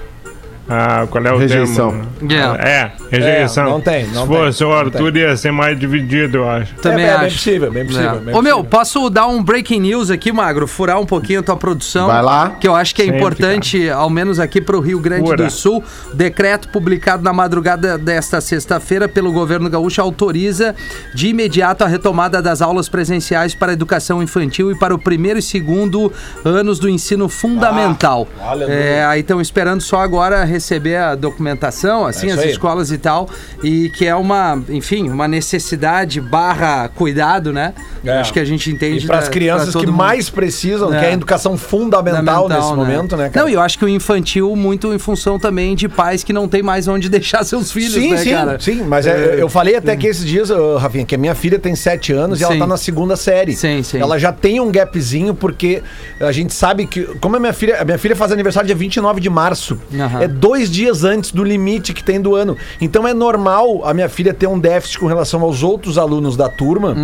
[0.69, 1.89] Ah, qual é o Rejeição.
[1.91, 2.31] termo?
[2.31, 2.59] Yeah.
[2.69, 3.65] É, rejeição.
[3.65, 6.49] É, não tem, não Se tem, fosse o não Arthur, ia ser mais dividido, eu
[6.49, 6.75] acho.
[6.75, 7.21] Também é, é acho.
[7.21, 8.09] bem possível, bem possível.
[8.11, 8.19] É.
[8.19, 10.67] bem Ô meu, posso dar um breaking news aqui, Magro?
[10.67, 12.07] Furar um pouquinho a tua produção.
[12.07, 12.51] Vai lá.
[12.59, 15.45] Que eu acho que é Sempre, importante, ao menos aqui pro Rio Grande Fura.
[15.45, 15.83] do Sul.
[16.13, 20.75] Decreto publicado na madrugada desta sexta-feira pelo governo gaúcho autoriza
[21.15, 25.39] de imediato a retomada das aulas presenciais para a educação infantil e para o primeiro
[25.39, 26.11] e segundo
[26.45, 28.27] anos do ensino fundamental.
[28.39, 32.51] Ah, é, aí estão esperando só agora receber a documentação, assim, É as aí.
[32.51, 33.27] escolas e tal,
[33.63, 37.73] e que é uma, enfim, uma necessidade barra cuidado, né?
[38.05, 38.11] É.
[38.19, 39.03] Acho que a gente entende.
[39.05, 39.93] E para as crianças que mundo.
[39.93, 40.99] mais precisam, É.
[40.99, 43.45] que é a educação fundamental, Fundamental, nesse momento, né, cara?
[43.45, 46.47] Não, e eu acho que o infantil muito em função também de pais que não
[46.47, 48.59] tem mais onde deixar seus filhos, Sim, né, sim, cara?
[48.59, 51.75] sim, mas é, eu falei até que esses dias, Rafinha, que a minha filha tem
[51.75, 52.59] 7 anos e ela Sim.
[52.59, 53.55] tá na segunda série.
[53.55, 53.99] Sim, sim.
[53.99, 55.81] Ela já tem um gapzinho, porque
[56.19, 57.03] a gente sabe que.
[57.21, 57.81] Como a minha filha.
[57.81, 59.79] A minha filha faz aniversário dia 29 de março.
[59.93, 60.21] Aham.
[60.21, 62.57] É dois dias antes do limite que tem do ano.
[62.81, 66.49] Então é normal a minha filha ter um déficit com relação aos outros alunos da
[66.49, 66.95] turma.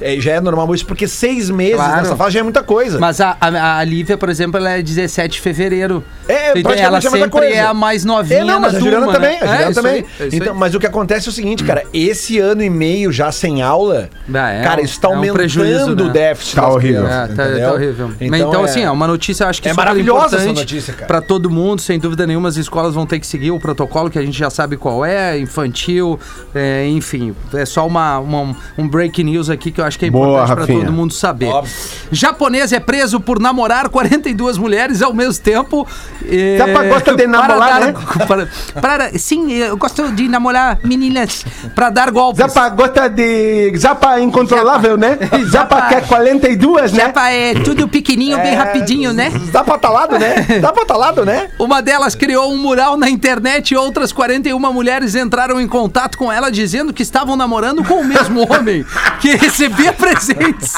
[0.00, 1.84] É, já é normal isso, porque seis meses Uhum.
[1.84, 2.02] Claro.
[2.02, 2.98] nessa fase já é muita coisa.
[2.98, 6.02] Mas a, a, a Lívia, por exemplo, ela é 17 de fevereiro.
[6.28, 7.54] É, Então, praticamente ela a mesma sempre coisa.
[7.54, 9.36] é a mais novinha É, não, mas na a Juliana turma, também, né?
[9.42, 9.92] a Juliana É, também.
[9.92, 13.12] aí, é então, mas o que acontece é o seguinte, cara, esse ano e meio
[13.12, 16.02] já sem aula, Ah, é cara, um- isso tá é um aumentando prejuízo, né?
[16.02, 17.02] o déficit Tá horrível.
[17.04, 18.10] crianças, É, tá, tá horrível.
[18.30, 21.06] Mas Então, é- assim, é uma notícia, acho que É maravilhosa essa notícia, cara.
[21.06, 24.18] Pra todo mundo, sem dúvida nenhuma, as escolas vão ter que seguir o protocolo que
[24.18, 26.18] a gente já sabe qual é, infantil,
[26.54, 27.34] é, enfim.
[27.52, 30.46] É só uma, uma- um break news aqui que eu acho que é Boa, importante
[30.54, 30.84] pra Rafinha.
[30.86, 31.46] todo mundo saber.
[31.48, 31.74] Óbvio.
[32.12, 35.86] Japonês é preso por namorar 42 mulheres ao mesmo tempo.
[36.26, 37.94] É, Já pra- gosta de para namorar, dar- né?
[38.26, 38.48] para-
[38.80, 42.38] para- sim, eu gosto de namorar meninas pra dar golpes.
[42.38, 43.72] Zapa gosta de.
[43.76, 45.18] Zapa incontrolável, né?
[45.50, 47.04] Zapa Zapa- quer 42, né?
[47.06, 49.32] Zapa é tudo pequenininho, bem rapidinho, né?
[49.52, 50.34] Dá pra talado, né?
[50.60, 51.48] Dá pra talado, né?
[51.58, 56.32] Uma delas criou um mural na internet e outras 41 mulheres entraram em contato com
[56.32, 58.84] ela dizendo que estavam namorando com o mesmo homem
[59.20, 60.72] que recebia presentes.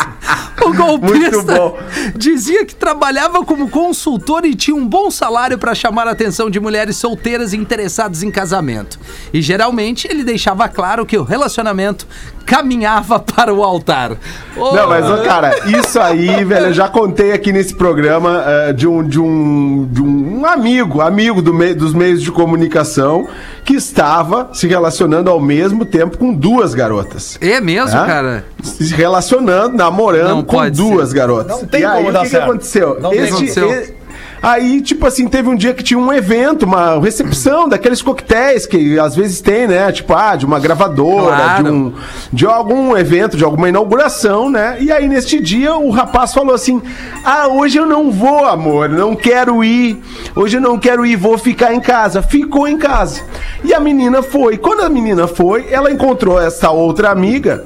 [0.62, 1.72] O golpista
[2.14, 6.61] dizia que trabalhava como consultor e tinha um bom salário para chamar a atenção de
[6.61, 8.98] mulheres solteiras interessadas em casamento.
[9.32, 12.06] E geralmente ele deixava claro que o relacionamento
[12.44, 14.12] caminhava para o altar.
[14.56, 18.72] Ô, Não, mas, ô, cara, isso aí, velho, eu já contei aqui nesse programa eh,
[18.72, 23.29] de, um, de, um, de um amigo, amigo do mei- dos meios de comunicação,
[23.64, 27.38] que estava se relacionando ao mesmo tempo com duas garotas.
[27.40, 28.07] É mesmo, Hã?
[28.07, 28.44] cara?
[28.62, 31.16] Se relacionando, namorando Não com duas ser.
[31.16, 31.46] garotas.
[31.61, 32.44] Não tem e aí, como o dar que, que certo.
[32.51, 33.01] aconteceu?
[33.01, 33.37] Não como.
[33.37, 33.95] Aconteceu.
[34.42, 38.99] Aí, tipo assim, teve um dia que tinha um evento, uma recepção daqueles coquetéis que
[38.99, 39.90] às vezes tem, né?
[39.90, 41.64] Tipo, ah, de uma gravadora, Claro.
[41.64, 41.92] de um
[42.33, 44.77] de algum evento, de alguma inauguração, né?
[44.81, 46.81] E aí, neste dia, o rapaz falou assim:
[47.25, 50.01] Ah, hoje eu não vou, amor, não quero ir.
[50.35, 52.22] Hoje eu não quero ir, vou ficar em casa.
[52.22, 53.22] Ficou em casa.
[53.64, 54.57] E a menina foi.
[54.59, 57.64] Quando a menina foi, ela encontrou essa outra amiga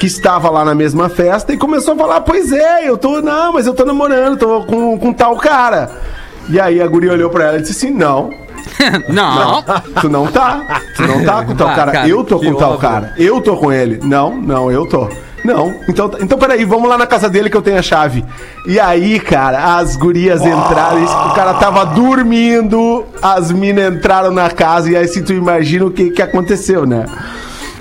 [0.00, 3.20] que estava lá na mesma festa e começou a falar: Pois é, eu tô.
[3.20, 5.90] Não, mas eu tô namorando, tô com, com tal cara.
[6.48, 8.30] E aí a guria olhou pra ela e disse assim: Não,
[9.08, 9.62] Não.
[10.00, 10.80] Tu não tá.
[10.96, 11.92] Tu não tá com tal Ah, cara.
[11.92, 12.88] cara, Eu tô com tal óbvio.
[12.90, 13.14] cara.
[13.18, 14.00] Eu tô com ele.
[14.02, 15.08] Não, não, eu tô.
[15.42, 18.22] Não, então, então peraí, vamos lá na casa dele que eu tenho a chave.
[18.66, 24.50] E aí, cara, as gurias entraram, isso- o cara tava dormindo, as minas entraram na
[24.50, 27.06] casa, e aí se tu imagina o que, que aconteceu, né?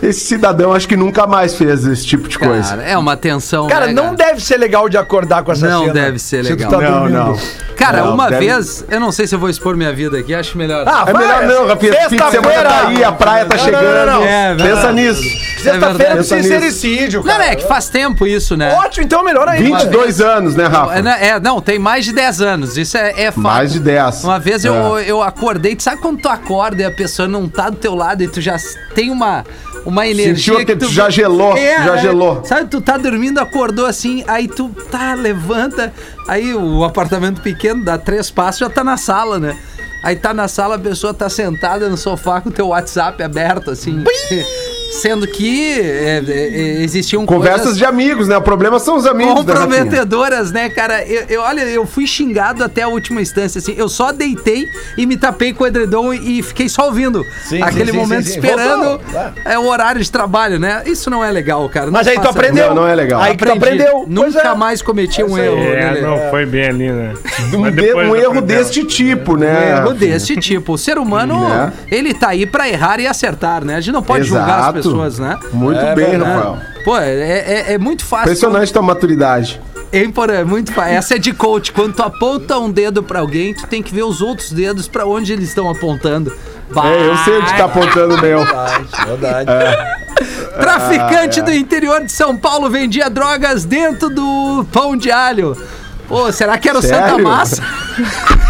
[0.01, 2.69] Esse cidadão acho que nunca mais fez esse tipo de coisa.
[2.77, 3.67] Cara, é uma tensão.
[3.67, 5.93] Cara, né, não deve ser legal de acordar com essa Não cena.
[5.93, 6.71] deve ser Se legal.
[6.71, 7.17] tá não, dormindo.
[7.17, 7.39] não.
[7.75, 10.33] Cara, Não, uma deve- vez, eu não sei se eu vou expor minha vida aqui,
[10.33, 10.83] acho melhor.
[10.85, 11.93] Ah, É vai, melhor não, Rafinha.
[11.93, 12.69] Fim de semana Sexta-feira.
[12.69, 14.05] tá aí, a praia tá Não, não, chegando.
[14.05, 14.23] não, não.
[14.25, 15.23] É Pensa nisso.
[15.63, 17.45] Sexta-feira É do sincericídio, não, cara.
[17.45, 18.73] é que faz tempo isso, né?
[18.73, 19.77] Ótimo, então melhor ainda.
[19.77, 20.93] 22 anos, né, É, Rafa?
[20.99, 22.77] é, não, tem mais de 10 anos.
[22.77, 23.39] Isso é, é fato.
[23.41, 24.23] Mais de 10.
[24.25, 25.03] Uma vez eu, É.
[25.09, 28.21] eu acordei, tu sabe quando tu acorda e a pessoa não tá do teu lado
[28.23, 28.57] e tu já
[28.93, 29.45] tem uma,
[29.85, 32.43] uma energia Sentiu que tu já gelou, já gelou.
[32.43, 35.93] Sabe, tu tá dormindo, acordou assim, aí tu tá, levanta,
[36.27, 39.57] aí o apartamento pequeno dá três passos, já tá na sala, né?
[40.03, 43.71] Aí tá na sala, a pessoa tá sentada no sofá com o teu WhatsApp aberto,
[43.71, 44.03] assim.
[44.91, 48.36] Sendo que é, é, é, existiam Conversas coisas de amigos, né?
[48.38, 51.06] O problema são os amigos comprometedoras, né, cara?
[51.06, 53.73] Eu, eu- olha, eu fui xingado até a última instância, assim.
[53.78, 57.25] Eu só deitei e me tapei com o edredom e, e fiquei só ouvindo.
[57.45, 58.39] Sim, aquele sim, momento sim, sim.
[58.39, 60.82] esperando Voltou, é o horário de trabalho, né?
[60.86, 61.86] Isso não é legal, cara.
[61.88, 62.69] Não Mas aí tu aprendeu.
[62.69, 63.21] Não, não é legal.
[63.21, 64.06] Aí que tu aprendeu.
[64.08, 64.56] Nunca é.
[64.56, 65.58] mais cometi um erro.
[65.60, 67.13] É, não foi bem ali, né?
[67.54, 68.41] Um, um erro aprendeu.
[68.41, 69.69] deste tipo, Um né?
[69.71, 69.93] erro Rafinha?
[70.13, 70.73] desse tipo.
[70.73, 71.73] O ser humano, Né?
[71.91, 73.75] ele tá aí pra errar e acertar, né?
[73.75, 74.78] A gente não pode julgar as Exato.
[74.83, 75.37] Pessoas, né?
[75.53, 76.17] Muito É bem.
[76.17, 76.57] Rafael.
[76.83, 78.25] Pô, é, é- é muito fácil.
[78.25, 79.59] Impressionante tua maturidade.
[79.91, 80.33] Hein, Porã?
[80.35, 80.93] É muito fácil.
[80.93, 81.71] Essa é de coach.
[81.71, 85.05] Quando tu aponta um dedo pra alguém, tu tem que ver os outros dedos pra
[85.05, 86.31] onde eles estão apontando.
[86.75, 88.39] É, eu sei onde tá apontando o meu.
[88.45, 89.99] Verdade, verdade.
[90.59, 95.57] Traficante do interior de São Paulo vendia drogas dentro do pão de alho.
[96.07, 97.17] Pô, será que era o Santa?
[97.17, 97.63] Massa?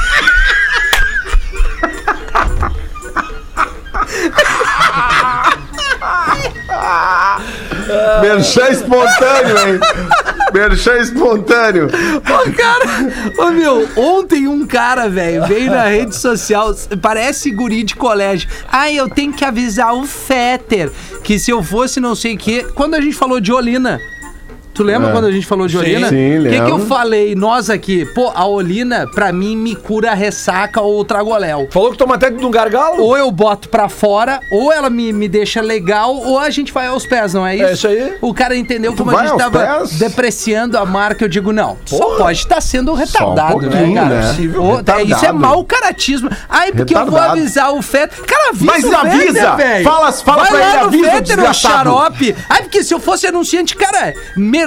[8.21, 9.79] Merchan espontâneo, hein?
[10.53, 11.87] Merchan espontâneo.
[11.87, 17.95] Ô, cara, ô meu, ontem um cara, velho, veio na rede social, parece guri de
[17.95, 18.49] colégio.
[18.71, 20.91] Ai, eu tenho que avisar o Fetter
[21.23, 22.65] que se eu fosse não sei o quê.
[22.73, 23.99] Quando a gente falou de Olina.
[24.79, 25.11] Tu lembra É.
[25.11, 26.07] quando a gente falou de Olina?
[26.07, 27.35] Sim, O que, que eu falei?
[27.35, 31.67] Nós aqui, pô, a Olina, pra mim, me cura a ressaca ou o tragoléu.
[31.69, 33.03] Falou que toma até de um gargalo?
[33.03, 36.87] Ou eu boto pra fora, ou ela me, me deixa legal, ou a gente vai
[36.87, 37.65] aos pés, não é isso?
[37.65, 38.13] É isso aí.
[38.21, 39.99] O cara entendeu Tu como a gente tava pés?
[39.99, 41.25] depreciando a marca.
[41.25, 42.17] Eu digo, não, só Porra.
[42.19, 44.07] pode estar sendo retardado, né, pouquinho, cara?
[44.15, 44.27] né?
[44.29, 44.63] Possível.
[44.63, 45.39] É, isso é Retardado.
[45.39, 46.29] mau caratismo.
[46.47, 47.37] Ai, porque eu vou Retardado.
[47.41, 48.23] avisar o Fetter.
[48.25, 49.55] Cara, avisa Mas o avisa!
[49.57, 49.83] Velho.
[49.83, 51.73] Fala- fala Vai pra lá ele, no avisa, Fetter, desgraçado.
[51.73, 52.35] xarope.
[52.49, 54.13] Ai, porque se eu fosse anunciante, cara,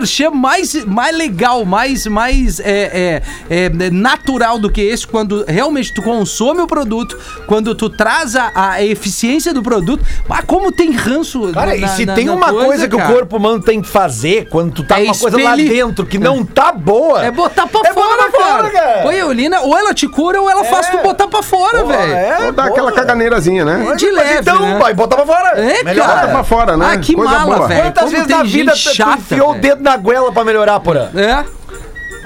[0.03, 5.93] merchan mais, mais legal, mais, mais é, é, é, natural do que esse, quando realmente
[5.95, 10.05] tu consome o produto, quando tu traz a, a eficiência do produto.
[10.29, 13.11] Ah, como tem ranço Cara, na- e se na- tem na uma coisa, que cara?
[13.11, 16.05] o corpo humano tem que fazer quando tu tá É com uma coisa lá dentro
[16.07, 17.25] que não tá boa.
[17.25, 18.57] É botar pra É fora, botar pra cara.
[18.57, 19.07] fora, cara.
[19.07, 22.13] Oi, Eulina, ou ela te cura ou ela faz tu botar pra fora, velho.
[22.13, 22.67] É, dar boa.
[22.69, 23.95] aquela caganeirazinha, né?
[23.97, 24.79] De Mas leve, então, né?
[24.79, 25.49] vai, bota pra fora.
[25.61, 26.07] É, Melhor.
[26.07, 26.21] cara.
[26.23, 26.87] Bota pra fora, né?
[26.93, 27.69] Ah, que Coisa mala, boa.
[27.69, 27.83] velho.
[27.83, 31.11] Quantas Como vezes na vida tu chata, enfiou o dedo na goela pra melhorar, porra?
[31.15, 31.45] É?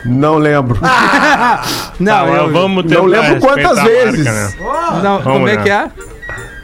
[0.04, 0.78] Não lembro.
[1.98, 4.24] Não, Tá, eu, vamos tentar Não lembro quantas vezes.
[4.24, 4.52] marca, né?
[5.02, 5.90] não, como Vamos é que é?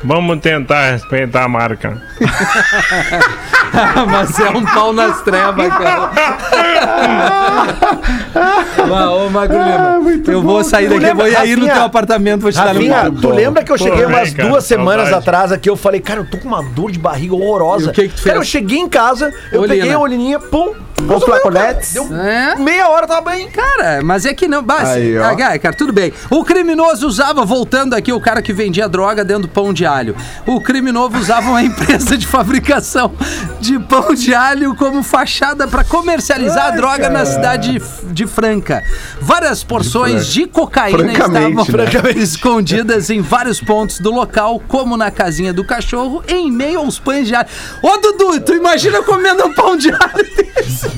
[0.05, 2.03] Vamos tentar respeitar a marca.
[4.11, 6.11] Mas é um pau nas trevas, cara.
[9.25, 12.41] Ô, Magro Lima, eu vou sair daqui, eu vou ir aí no Rafinha, teu apartamento,
[12.43, 13.21] vou te dar no Rafinha, cu.
[13.21, 15.29] tu lembra que eu cheguei Pô, umas cara, duas semanas saudade.
[15.29, 17.87] atrás aqui, eu falei, cara, eu tô com uma dor de barriga horrorosa.
[17.87, 18.51] E o que que tu Cara, eu fez?
[18.51, 19.75] cheguei em casa, eu Olina.
[19.75, 20.75] peguei a olhinha, pum,
[21.09, 21.97] Os flaconetes.
[21.97, 22.57] É.
[22.57, 23.49] Meia hora tava bem.
[23.51, 24.63] Cara, mas é que não.
[24.63, 24.95] Basta.
[24.95, 25.25] Aí, ó.
[25.25, 26.13] Ah, cara, tudo bem.
[26.31, 30.15] O criminoso usava, voltando aqui, o cara que vendia droga dentro do pão de alho.
[30.47, 33.13] O criminoso usava uma empresa de fabricação
[33.61, 38.83] de pão de alho como fachada para comercializar a droga na cidade de, de Franca.
[39.21, 42.13] Várias porções de cocaína Francamente, estavam né?
[42.17, 47.27] escondidas em vários pontos do local, como na casinha do cachorro, em meio aos pães
[47.27, 47.49] de alho.
[47.83, 50.91] Ô, Dudu, tu imagina comendo um pão de alho desse?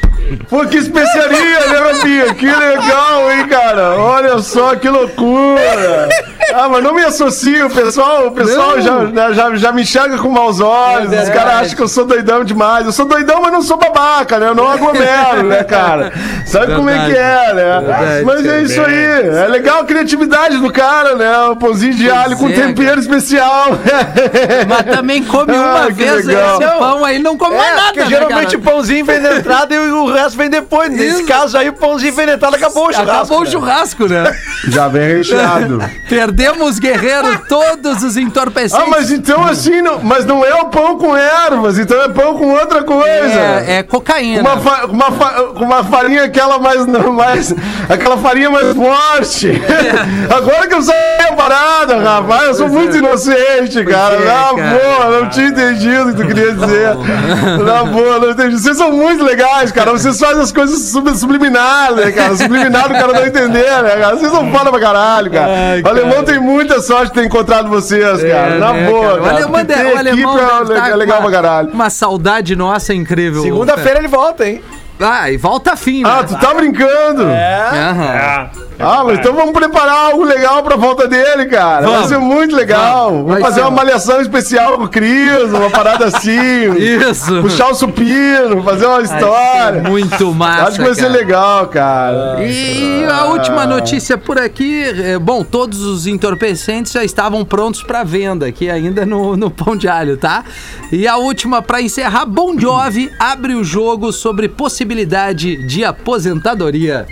[0.48, 2.34] Pô, que especiaria, né, Rafinha?
[2.34, 3.94] Que legal, hein, cara?
[3.96, 6.08] Olha só que loucura.
[6.54, 10.18] Ah, mas não me associo, o pessoal, o pessoal já, né, já, já me enxerga
[10.18, 11.12] com maus olhos.
[11.12, 12.86] É Os caras acham que eu sou doidão demais.
[12.86, 14.48] Eu sou doidão, mas não sou babaca, né?
[14.48, 16.12] Eu não aglomero, né, cara?
[16.46, 17.80] Sabe como é que é, né?
[17.80, 18.24] Verdade.
[18.24, 19.28] Mas é isso aí.
[19.44, 21.36] É legal a criatividade do cara, né?
[21.50, 23.68] O pãozinho de alho com é, tempero especial.
[24.68, 26.60] Mas também come Ah, uma vez legal.
[26.60, 28.72] esse pão aí, não come mais É, nada, porque né, geralmente o cara?
[28.74, 30.90] pãozinho vem na entrada e o resto vem depois.
[30.90, 31.26] Nesse Isso.
[31.26, 33.10] caso aí, o pãozinho vem na entrada acabou o churrasco.
[33.12, 33.50] Acabou o né?
[33.50, 34.36] churrasco, né?
[34.68, 35.78] Já vem recheado.
[36.08, 38.86] Perdemos, guerreiro, todos os entorpecentes.
[38.86, 42.34] Ah, mas então assim, não, mas não é o pão com ervas, então é pão
[42.36, 43.04] com outra coisa.
[43.66, 44.40] é, é cocaína.
[44.40, 47.54] Uma, fa- uma, fa- uma farinha aquela mais, mais.
[47.88, 49.50] Aquela farinha mais forte.
[50.34, 50.96] Agora que eu saí
[51.28, 54.14] a parada, rapaz, eu sou muito inocente, cara.
[54.16, 54.78] é, Na cara.
[54.78, 56.94] boa, não tinha entendido o que tu queria dizer.
[57.64, 58.58] Na boa, não entendi.
[58.58, 59.92] Vocês são muito legais, cara.
[59.92, 62.36] Vocês fazem as coisas sub, subliminares, né, cara?
[62.36, 64.16] Subliminar o cara não entender, né, cara?
[64.16, 65.52] Vocês não falam pra caralho, cara.
[65.72, 68.58] Ai, o alemão tem muita sorte de ter encontrado vocês, cara.
[68.58, 69.20] Na né, boa, cara?
[69.20, 69.36] O cara.
[69.36, 71.68] alemão, porque de- ter o alemão equipe é- tá é legal com pra caralho.
[71.70, 73.42] Uma saudade nossa incrível.
[73.42, 74.62] Segunda-feira ele volta, hein?
[74.98, 76.10] Ah, e volta fim, né?
[76.12, 77.22] Ah, tu tá brincando?
[77.22, 78.12] Aham.
[78.12, 78.69] É.
[78.80, 81.82] Ah, mas então vamos preparar algo legal pra volta dele, cara.
[81.86, 82.00] Vamos.
[82.00, 83.10] Vai ser muito legal.
[83.10, 83.66] Vamos, Vai fazer ser.
[83.66, 86.72] uma malhação especial com o Cris, uma parada assim.
[86.78, 87.42] Isso.
[87.42, 89.82] Puxar o supino, fazer uma história.
[89.82, 90.68] Muito massa.
[90.68, 91.12] Acho que vai ser cara.
[91.12, 92.44] legal, cara.
[92.44, 98.02] E a última notícia por aqui, é, bom, todos os entorpecentes já estavam prontos para
[98.02, 100.44] venda aqui ainda no, no Pão de Alho, tá?
[100.90, 107.06] E a última para encerrar, Bon Jovi abre o jogo sobre possibilidade de aposentadoria.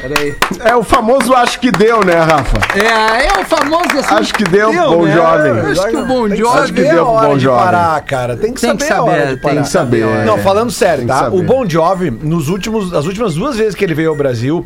[0.00, 0.34] Peraí.
[0.64, 2.58] É o famoso acho que deu, né, Rafa?
[2.78, 4.14] É, é o famoso assim.
[4.14, 5.14] Acho que deu, Deu, bom né?
[5.14, 5.52] jovem.
[5.72, 7.58] Acho que o Bon Tem Jovi- Acho que deu a pro de Jovi.
[7.64, 8.36] parar, cara.
[8.36, 9.54] Tem que, Tem que saber, a hora saber, de parar.
[9.54, 10.24] tem que saber, é.
[10.24, 11.28] Não, falando sério, que tá?
[11.28, 14.64] O Bon Jovi, nos últimos, as últimas duas vezes que ele veio ao Brasil,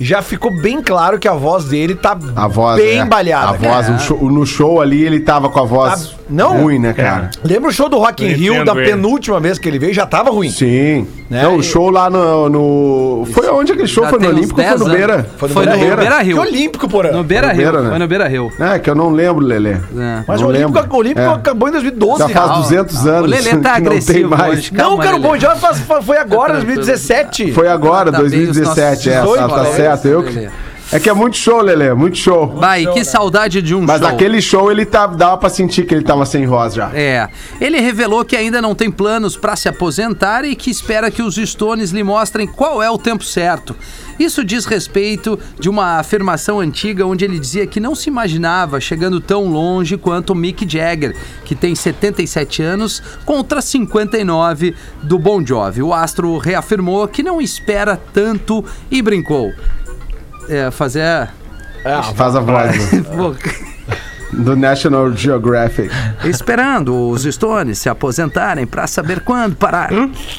[0.00, 3.04] já ficou bem claro que a voz dele tá A voz, bem é.
[3.04, 3.48] balhada.
[3.48, 3.98] A voz, cara.
[3.98, 6.62] o show- no show ali, ele tava com a voz Tá- não?
[6.62, 7.30] ruim, né, cara?
[7.44, 8.90] Lembra o show do Rock in Rio, da ele.
[8.90, 10.50] penúltima vez que ele veio, já tava ruim.
[10.50, 11.06] Sim.
[11.30, 11.42] Né?
[11.42, 14.04] Não, o show lá no, no- Foi onde aquele show?
[14.04, 14.88] Já foi no Olímpico ou foi 10 no.
[14.96, 15.26] Beira?
[15.36, 15.54] Foi no
[15.96, 16.42] Beira Rio.
[16.42, 17.12] Que olímpico, porra.
[17.12, 17.56] No Beira Rio.
[17.56, 17.90] Beira, né?
[17.90, 18.50] Foi no Beira Rio.
[18.58, 19.72] É, que eu não lembro, Lelê.
[19.72, 19.78] É.
[20.26, 20.94] Mas Não o Olímpico, lembro.
[20.94, 21.34] o Olímpico É.
[21.34, 22.18] acabou em 2012.
[22.20, 22.58] Já faz cara.
[22.60, 24.52] 200 O anos Lelê tá que não tem agressivo mais.
[24.58, 24.70] hoje.
[24.72, 25.20] Não, Calma, cara, o.
[25.20, 25.60] Bon Jovi
[26.02, 27.52] foi agora, 2017.
[27.52, 30.08] Foi agora, Tá bem os 2017, é, nossos tá, tá certo.
[30.08, 30.48] Eu, Lelê.
[30.90, 32.46] É que é muito show, Lelê, muito show.
[32.46, 34.08] Vai, que saudade de um Mas show.
[34.08, 36.90] aquele show ele tá, dava pra sentir que ele tava sem voz já.
[36.94, 37.28] É.
[37.60, 41.36] Ele revelou que ainda não tem planos para se aposentar e que espera que os
[41.36, 43.76] Stones lhe mostrem qual é o tempo certo.
[44.18, 49.20] Isso diz respeito de uma afirmação antiga onde ele dizia que não se imaginava chegando
[49.20, 55.82] tão longe quanto o Mick Jagger, que tem 77 anos contra 59 do Bon Jovi.
[55.82, 59.52] O astro reafirmou que não espera tanto e brincou.
[60.48, 61.28] É, fazer.
[62.14, 62.76] Faz a voz
[64.32, 65.90] do, National Geographic.
[66.24, 69.90] Esperando os Stones se aposentarem para saber quando parar.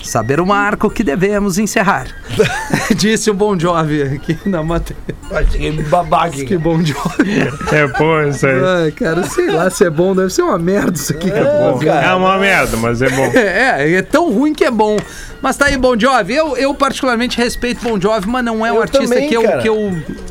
[0.04, 2.08] Saber o marco que devemos encerrar.
[2.95, 5.02] Disse o Bon Jovi aqui na matéria.
[5.50, 6.43] Que babaca.
[6.43, 7.50] Que Bon Jovi.
[7.72, 8.63] É bom isso aí.
[8.63, 11.30] Ai, cara, sei lá se é bom, deve ser uma merda isso aqui.
[11.30, 13.30] Bom, É uma merda, mas é bom.
[13.39, 14.98] É, é tão ruim que é bom.
[15.41, 16.36] Mas tá aí, Bon Jovi.
[16.36, 19.43] Eu, eu particularmente respeito Bon Jovi, mas não é um Eu artista também, que, eu,
[19.43, 19.58] cara.
[19.62, 19.75] que eu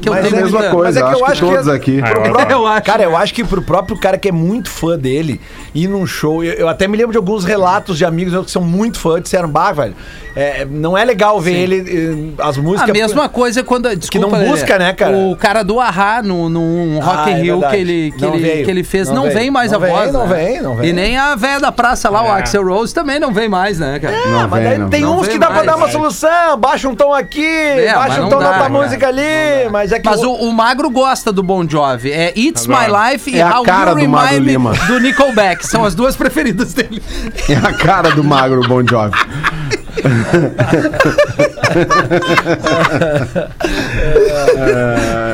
[0.02, 1.32] que eu Mas tenho é a Mesma muita- coisa, mas é que acho eu que
[1.32, 2.00] acho que todos é- aqui.
[2.02, 2.12] Ah,
[2.52, 2.82] eu- Eu acho.
[2.82, 5.40] Cara, eu acho que pro próprio cara que é muito fã dele,
[5.82, 8.52] ir num show, eu, eu até me lembro de alguns relatos de amigos meus que
[8.52, 9.94] são muito fãs, disseram, bah, velho,
[10.36, 12.90] é, não é legal ver ele, eh, as músicas...
[12.90, 13.94] A mesma coisa quando.
[13.96, 15.16] Desculpa, não Lelê, busca, né, cara?
[15.16, 18.34] O cara do Ahá no, no Rock Ah, in é Rio que, ele, que, Não
[18.34, 18.64] ele, veio.
[18.64, 20.12] que ele fez, Não não, vem mais Não a vem, voz.
[20.12, 20.36] não né?
[20.36, 20.90] vem, não vem.
[20.90, 22.40] E nem a velha da praça lá, o É.
[22.40, 24.14] Axel Rose, também não vem mais, né, cara?
[24.16, 24.88] Ah, Não mas vem, daí não.
[24.90, 25.90] tem Não uns vem que dá pra mais, dar uma é.
[25.90, 27.44] solução, baixa um tom aqui,
[27.76, 30.08] mas baixa um não tom dá, na tua música ali, mas é que...
[30.08, 32.12] Mas o, o Magro gosta do Bon Jovi.
[32.12, 32.76] É It's My.
[33.10, 34.72] Life e É a How cara You do Magro Remind Me Lima.
[34.86, 35.66] do Nickelback.
[35.70, 37.02] São as duas preferidas dele.
[37.48, 39.16] É a cara do magro Bon Jovi.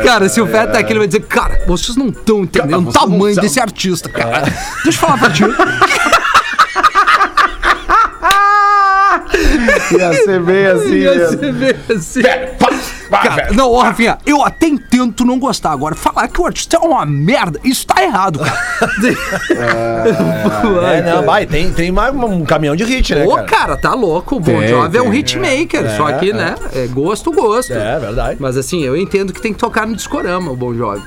[0.05, 2.93] Cara, se o Feta tá aqui, ele vai dizer, cara, vocês não estão entendendo o
[2.93, 4.43] tamanho desse artista, cara.
[4.83, 5.45] Deixa eu falar pra ti.
[9.93, 11.39] Ia ser bem assim Ia mesmo.
[11.39, 12.23] ser bem assim.
[12.59, 12.71] Pá,
[13.19, 15.73] Cara, não, ó, Rafinha, eu até tento não gostar.
[15.73, 18.55] Agora, falar que o artista é uma merda, isso tá errado, cara.
[20.85, 23.45] É, não, vai, tem, tem mais um caminhão de hit, né, Ô, cara?
[23.45, 24.37] cara, tá louco.
[24.37, 25.85] O Bon Tem, Jovi é um hitmaker.
[25.85, 26.33] É, só que, é.
[26.33, 27.73] né, é gosto, gosto.
[27.73, 28.37] É, verdade.
[28.41, 31.03] Mas assim, eu entendo que tem que tocar no discorama, o Bon Jovi.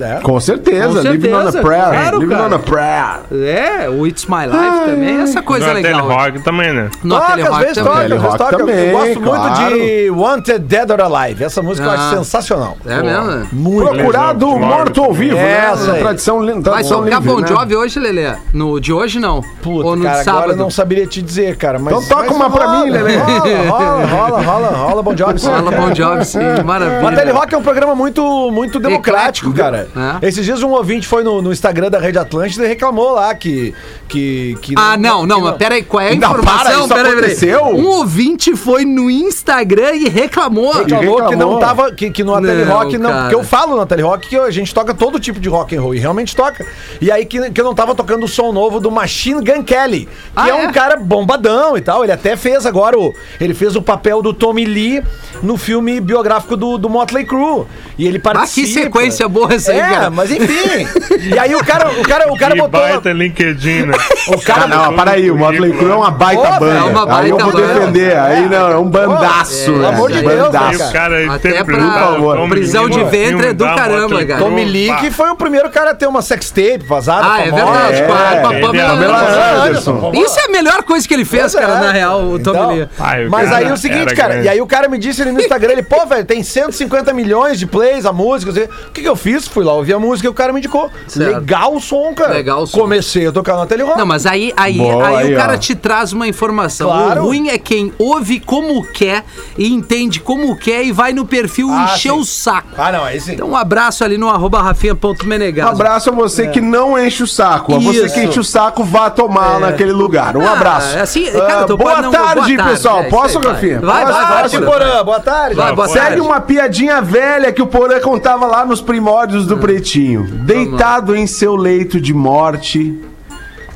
[0.00, 0.20] É.
[0.22, 1.88] Com certeza, Com living on a certeza, prayer.
[1.90, 2.48] claro, living cara.
[2.48, 3.20] on a prayer.
[3.32, 6.08] É, o It's My Life também, essa coisa no legal.
[6.08, 6.90] Rock também, né?
[7.02, 8.08] No Toca, às vezes também.
[8.08, 8.54] toca, Rock toca.
[8.54, 9.60] Eu- também, eu gosto claro.
[9.70, 11.44] muito de Wanted Dead or Alive.
[11.44, 11.94] Essa música eu Ah.
[11.94, 12.76] acho sensacional.
[12.86, 13.48] É mesmo?
[13.52, 13.88] Muito.
[13.94, 15.70] Procurado Lesão, morto ou vivo, né?
[15.72, 16.00] Essa aí.
[16.00, 17.46] Tradição, li- Vai tradição tocar Bon né?
[17.48, 18.32] Jovi hoje, Lelê?
[18.54, 19.42] No de hoje, não.
[19.62, 20.38] Puta, Ou no cara, sábado.
[20.38, 21.78] agora eu não saberia te dizer, cara.
[21.78, 23.16] Mas, Então toca mas uma pra rola, mim, Lelê.
[23.16, 25.38] Rola, rola, rola, rola, rola Bon Jovi.
[25.40, 25.46] sim.
[25.48, 27.32] Fala Bon Jovi, sim, maravilha.
[27.32, 29.87] Rock é um programa muito, muito democrático, Eclético.
[29.94, 30.18] Cara.
[30.22, 30.28] É.
[30.28, 33.74] Esses dias um ouvinte foi no, no Instagram da Rede Atlântida e reclamou lá que.
[34.08, 36.78] que, que Ah, não, não, que mas peraí, qual é a Ainda para, informação?
[36.80, 37.18] isso Peraí, peraí.
[37.18, 37.64] aconteceu?
[37.66, 40.72] Um ouvinte foi no Instagram e reclamou.
[40.72, 41.58] Reclamou, que não reclamou.
[41.58, 41.92] tava.
[41.92, 43.10] Que, que no Ateli Não, Rock não.
[43.10, 43.22] cara.
[43.22, 45.80] Porque eu falo no Ateli Rock que a gente toca todo tipo de rock and
[45.80, 45.94] roll.
[45.94, 46.66] E realmente toca.
[47.00, 50.06] E aí que, que eu não tava tocando o som novo do Machine Gun Kelly.
[50.06, 50.72] Que Ah, é, um é?
[50.72, 52.02] cara bombadão e tal.
[52.04, 53.14] Ele até fez agora o.
[53.40, 55.02] Ele fez o papel do Tommy Lee
[55.42, 57.64] no filme biográfico do, do Motley Crue.
[57.98, 58.66] E ele Ah, participa.
[58.66, 60.10] que sequência boa essa aí, É, cara.
[60.10, 60.86] mas enfim.
[61.32, 62.80] e aí o cara, o cara, o cara que botou.
[62.80, 63.94] baita LinkedIn, né?
[64.28, 66.74] O cara Ah, não, para aí, o Motley Crue é uma baita Pô, banda.
[66.78, 67.74] é uma aí eu baita vou banda.
[67.80, 68.16] defender.
[68.18, 69.64] Aí não, é um bandaço.
[69.64, 69.88] Pelo né?
[69.88, 70.84] amor de Deus, E bandaço.
[70.88, 72.36] o cara Até pra favor.
[72.36, 74.40] como prisão de ventre é do caramba, cara.
[74.40, 77.26] Tommy Lee, que foi o primeiro cara a ter uma sextape vazada.
[77.32, 80.22] Ah, é verdade, É, com a, é.
[80.22, 81.60] Isso é a melhor coisa que ele fez, é.
[81.60, 83.28] cara, na real, o Tommy Então, Lee.
[83.28, 85.82] Mas aí o seguinte, cara, e aí o cara me disse ali no Instagram, ele,
[85.82, 88.50] pô, velho, tem 150 milhões de plays a música.
[88.88, 89.46] O que, que eu fiz?
[89.46, 90.90] Fui lá ouvir a música e o cara me indicou.
[91.06, 91.34] Certo.
[91.40, 92.32] Legal o som, cara.
[92.34, 92.78] Legal o som.
[92.78, 93.98] Comecei a tocar na Telerock.
[93.98, 95.56] Não, mas aí, aí, Boa, aí, aí, o cara ó.
[95.56, 96.88] te traz uma informação.
[96.88, 97.22] Claro.
[97.22, 99.24] O ruim é quem ouve como quer
[99.56, 102.18] e entende como quer e vai no perfil Ah, encher sim.
[102.18, 102.68] o saco.
[102.76, 103.32] Ah, não, aí sim.
[103.34, 105.66] Então um abraço ali no arroba Um rafinha.menegas.
[105.66, 107.74] abraço a você que não enche o saco.
[107.74, 108.14] A você Isso.
[108.14, 110.36] que enche o saco, vá tomar naquele lugar.
[110.36, 110.98] Um Ah, abraço.
[110.98, 113.00] assim, cara, Ah, tu boa não- tarde, boa tarde, pessoal.
[113.00, 113.52] é, Posso, vai.
[113.52, 113.80] Rafinha?
[113.80, 114.70] Vai, vai, Boa vai, tarde, Porã.
[114.70, 115.04] Porã.
[115.04, 115.54] Boa tarde.
[115.56, 116.20] Vai, boa Segue tarde.
[116.20, 120.24] uma piadinha velha que o Porã contava lá nos primórdios do Pretinho.
[120.24, 123.00] Deitado em seu leito de morte,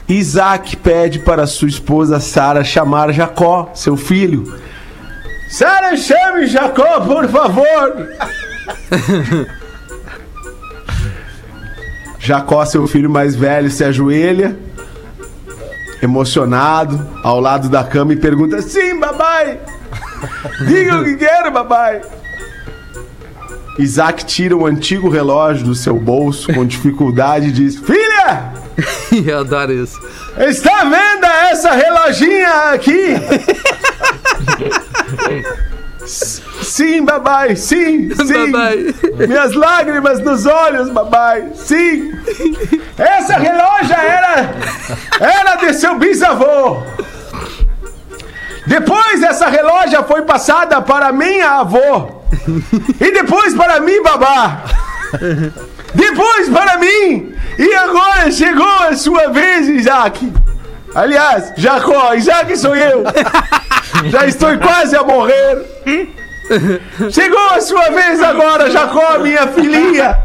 [0.08, 4.54] Isaac pede para sua esposa Sara chamar Jacó, seu filho.
[5.48, 8.08] Sara, chame Jacó, por favor.
[12.18, 14.56] Jacó, seu filho mais velho, se ajoelha,
[16.00, 19.58] emocionado, ao lado da cama e pergunta: Sim, babai.
[20.66, 22.00] Diga o que quero, babai.
[23.78, 28.52] Isaac tira um antigo relógio do seu bolso com dificuldade e diz: Filha,
[29.26, 30.00] Eu adoro isso.
[30.38, 33.14] está vendo essa reloginha aqui?
[36.62, 38.50] Sim, babai, sim, sim.
[38.50, 38.92] Babai.
[39.28, 42.10] Minhas lágrimas nos olhos, babai, sim.
[42.98, 44.50] Essa relógio era,
[45.20, 46.82] era de seu bisavô.
[48.66, 52.21] Depois essa relógio foi passada para minha avó.
[53.00, 54.64] E depois para mim, babá.
[55.94, 57.34] Depois para mim.
[57.58, 60.32] E agora chegou a sua vez, Isaac.
[60.94, 63.04] Aliás, Jacó, Isaac sou eu.
[64.10, 65.66] Já estou quase a morrer.
[67.10, 70.18] Chegou a sua vez agora, Jacó, minha filhinha.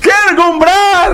[0.00, 1.12] Quer comprar?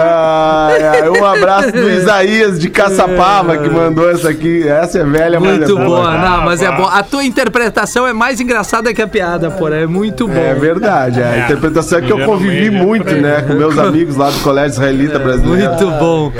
[0.00, 4.66] Ai, ai, um abraço do Isaías de Caçapava que mandou essa aqui.
[4.66, 6.18] Essa é velha, mas Muito é boa, boa.
[6.18, 6.86] não, mas é bom.
[6.86, 9.76] A tua interpretação é mais engraçada que a piada, porra.
[9.76, 10.34] É muito bom.
[10.34, 13.20] É verdade, é a interpretação que eu convivi meio, muito, né?
[13.24, 15.70] né, com meus amigos lá do Colégio Israelita Brasileiro.
[15.70, 16.32] Muito bom.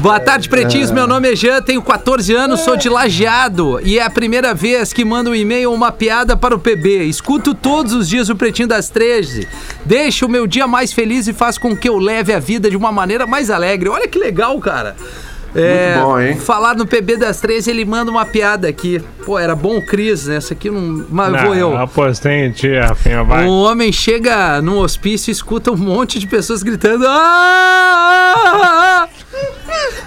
[0.00, 0.90] Boa tarde, pretinhos.
[0.90, 4.92] Meu nome é Jean, tenho 14 anos, sou de Lajeado e é a primeira vez
[4.92, 7.04] que mando um e-mail ou uma piada para o PB.
[7.04, 9.46] Escuto todos os dias o Pretinho das 13.
[9.84, 12.76] Deixa o meu dia mais feliz e faz com que eu leve a vida de
[12.76, 13.88] uma maneira mais alegre.
[13.88, 14.96] Olha que legal, cara.
[15.54, 16.34] É, bom, hein?
[16.38, 19.04] Falar no PB das 13, ele manda uma piada aqui.
[19.26, 20.36] Pô, era bom o Cris, né?
[20.36, 21.04] Essa aqui não.
[21.10, 21.76] Mas vou eu.
[21.76, 23.44] Apostei em ti, Rafinha, vai.
[23.44, 27.04] Um homem chega num hospício e escuta um monte de pessoas gritando.
[27.06, 28.36] "Ah!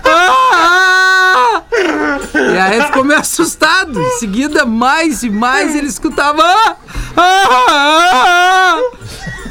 [0.04, 1.62] Ah!
[2.34, 4.02] E aí ele ficou meio assustado.
[4.02, 6.44] Em seguida, mais e mais ele escutava.
[7.18, 8.80] "Ah!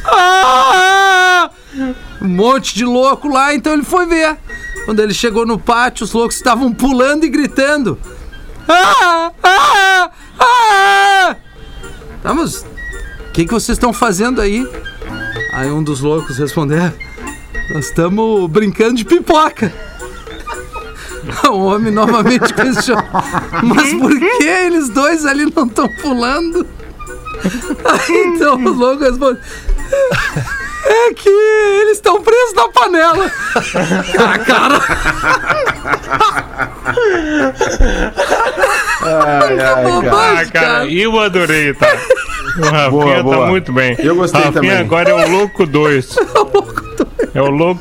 [0.04, 1.50] Ah!
[2.20, 4.36] Um monte de louco lá, então ele foi ver.
[4.84, 7.98] Quando ele chegou no pátio, os loucos estavam pulando e gritando.
[8.68, 9.32] Ah!
[9.42, 10.10] Ah!
[10.38, 11.36] Ah!
[12.22, 12.64] Tá, mas
[13.28, 14.66] o que, que vocês estão fazendo aí?
[15.52, 16.92] Aí um dos loucos respondeu: "É,
[17.72, 19.72] Nós estamos brincando de pipoca.
[21.50, 23.04] O homem novamente questionou.
[23.62, 26.66] Mas por que eles dois ali não estão pulando?
[27.84, 29.40] Aí então o louco responde.
[30.86, 33.30] É que eles estão presos na panela.
[34.18, 34.78] Ah, cara.
[39.02, 39.10] Ai,
[39.48, 39.70] ai, cara.
[39.72, 40.86] Ah, Bobagem, cara, cara.
[40.92, 41.86] eu adorei, tá?
[42.56, 43.46] O Rafinha Boa, tá boa.
[43.48, 43.96] muito bem.
[43.98, 44.78] Eu gostei Rafinha também.
[44.78, 46.16] agora é o Louco 2.
[46.16, 46.83] É o Louco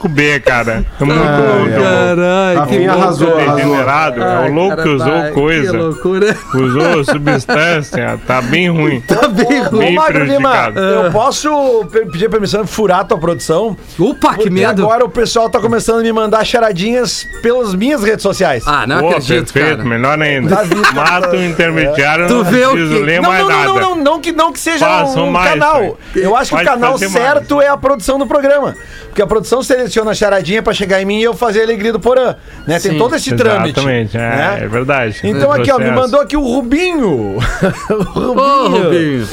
[0.10, 0.84] B, cara.
[1.00, 1.84] É Ai, louco.
[1.84, 3.04] Caralho, que Rafinha louco.
[3.04, 3.56] arrasou, arrasou.
[3.56, 4.22] Degenerado.
[4.22, 5.78] É Ai, o louco cara, que usou tá, Que coisa.
[5.78, 6.38] loucura.
[6.56, 8.20] Usou substância.
[8.26, 9.02] Tá bem ruim.
[9.02, 10.80] Tá bem Ô, Bem Magro Lima, prejudicado.
[10.80, 13.78] eu posso pe- pedir permissão de furar a tua produção?
[14.00, 14.84] Opa, que medo.
[14.84, 18.64] agora o pessoal tá começando a me mandar charadinhas pelas minhas redes sociais.
[18.66, 19.90] Ah, não Pô, acredito, perfeito, cara.
[19.90, 20.56] melhor ainda.
[20.56, 20.94] Tá vindo.
[20.94, 23.68] Mata o intermediário, Tu não vê o preciso que- ler não, mais não, não, nada.
[23.82, 25.74] não, não, não que, não que seja Façam um mais, canal.
[25.80, 25.94] pai.
[26.16, 28.76] Eu acho que Pode o canal certo é a produção do programa.
[29.10, 31.92] Porque a produção seleciona a charadinha pra chegar em mim e eu fazer a alegria
[31.92, 32.36] do Porã.
[32.68, 32.80] Né?
[32.80, 32.98] Tem Sim.
[32.98, 33.80] todo esse trâmite.
[33.80, 34.60] Exatamente, é, né?
[34.62, 35.20] é verdade.
[35.24, 36.02] Então É aqui, ó, me processo.
[36.02, 37.38] mandou aqui o Rubinho.
[38.16, 39.28] o Ô, Rubinho.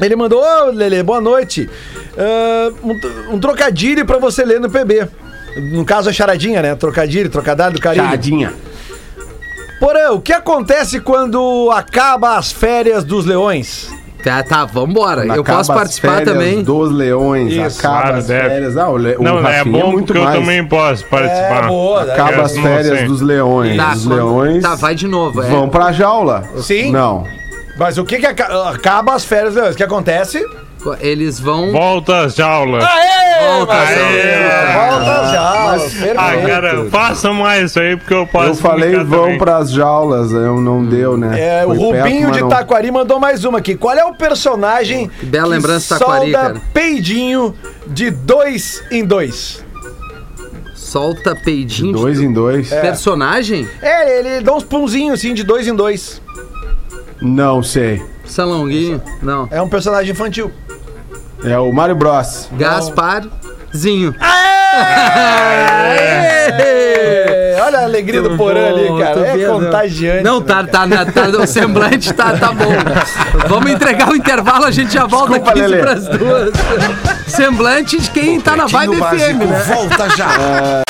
[0.00, 1.68] Ele mandou, ô Lele, boa noite.
[2.18, 5.08] Ah, um, um trocadilho pra você ler no PB.
[5.72, 6.74] No caso, a charadinha, né?
[6.74, 8.04] Trocadilho, trocadilho do carinho.
[8.04, 8.52] Charadinha.
[9.78, 13.88] Porã, o que acontece quando acaba as férias dos leões?
[14.24, 15.26] Tá, tá, vambora.
[15.26, 16.62] Eu posso participar férias também.
[16.62, 17.52] Dos leões.
[17.52, 18.48] Isso, acaba claro, as deve.
[18.48, 18.76] férias.
[18.78, 20.38] Ah, o, le, o Não, é Rafinha bom muito porque eu mais.
[20.40, 21.64] também posso participar.
[21.64, 23.76] É, boa, Acaba as férias dos leões.
[23.76, 25.42] Tá, Os leões Tá, vai de novo.
[25.42, 25.46] É.
[25.50, 26.42] vão pra jaula.
[26.56, 26.90] Sim.
[26.90, 27.24] Não.
[27.76, 29.74] Mas o que que aca- acaba as férias dos leões?
[29.74, 30.42] O que acontece?
[31.00, 31.72] Eles vão.
[31.72, 32.84] Volta às jaulas.
[32.84, 33.48] Aê!
[33.48, 34.06] Volta, Marcelo!
[34.06, 34.90] Aê!
[34.90, 36.20] Volta perfeito.
[36.20, 38.48] Ah, cara, faça mais isso aí porque eu posso.
[38.50, 39.38] Eu falei vão também.
[39.38, 41.38] pras jaulas, eu não deu, né?
[41.60, 42.48] É, o Foi perto, Rubinho mas de não.
[42.48, 43.74] Taquari mandou mais uma aqui.
[43.74, 46.62] Qual é o personagem Que bela lembrança, Taquari, solta cara.
[46.72, 47.54] peidinho
[47.86, 49.64] de dois em dois?
[50.74, 51.92] Solta peidinho.
[51.94, 52.68] de- Dois em dois.
[52.70, 53.68] Personagem?
[53.82, 56.22] É, ele dá uns punzinhos assim de dois em dois.
[57.20, 58.02] Não sei.
[58.24, 59.02] Salonguinho?
[59.22, 59.48] Não.
[59.50, 60.50] É um personagem infantil.
[61.44, 62.48] É o Mario Bros.
[62.52, 64.14] Gasparzinho.
[66.58, 69.20] É, olha a alegria do Porã ali, cara.
[69.20, 69.52] É vendo.
[69.52, 70.22] contagiante.
[70.24, 72.72] Não, né, tá, tá, na- tá, o semblante tá, tá bom.
[73.48, 75.82] Vamos entregar o intervalo, a gente já volta Desculpa, 15 Lelê.
[75.82, 76.52] pras duas.
[77.26, 79.62] Semblante de quem tá na vibe FM, né?
[79.74, 80.83] volta já.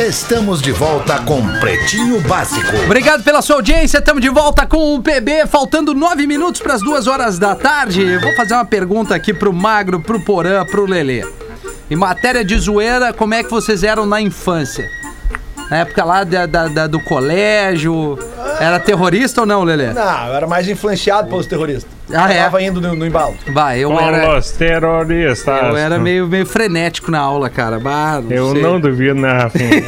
[0.00, 2.74] Estamos de volta com Pretinho Básico.
[2.86, 3.98] Obrigado pela sua audiência.
[3.98, 8.16] Estamos de volta com o PB, faltando nove minutos para as duas horas da tarde.
[8.18, 11.22] Vou fazer uma pergunta aqui pro Magro, pro Porã, pro Lelê.
[11.90, 14.88] Em matéria de zoeira, como é que vocês eram na infância?
[15.70, 18.18] Na época lá da, da- da- do colégio.
[18.58, 19.92] Era terrorista ou não, Lelê?
[19.92, 21.99] Não, eu era mais influenciado pelos terroristas.
[22.14, 22.42] Ah, é?
[22.42, 23.34] Tava indo no, no embalo.
[23.52, 24.36] Vai, eu Com era.
[24.38, 25.62] os terroristas.
[25.62, 27.78] Eu era meio, meio frenético na aula, cara.
[27.78, 28.62] Bah, não Eu sei.
[28.62, 29.82] não duvido, né, Rafinha?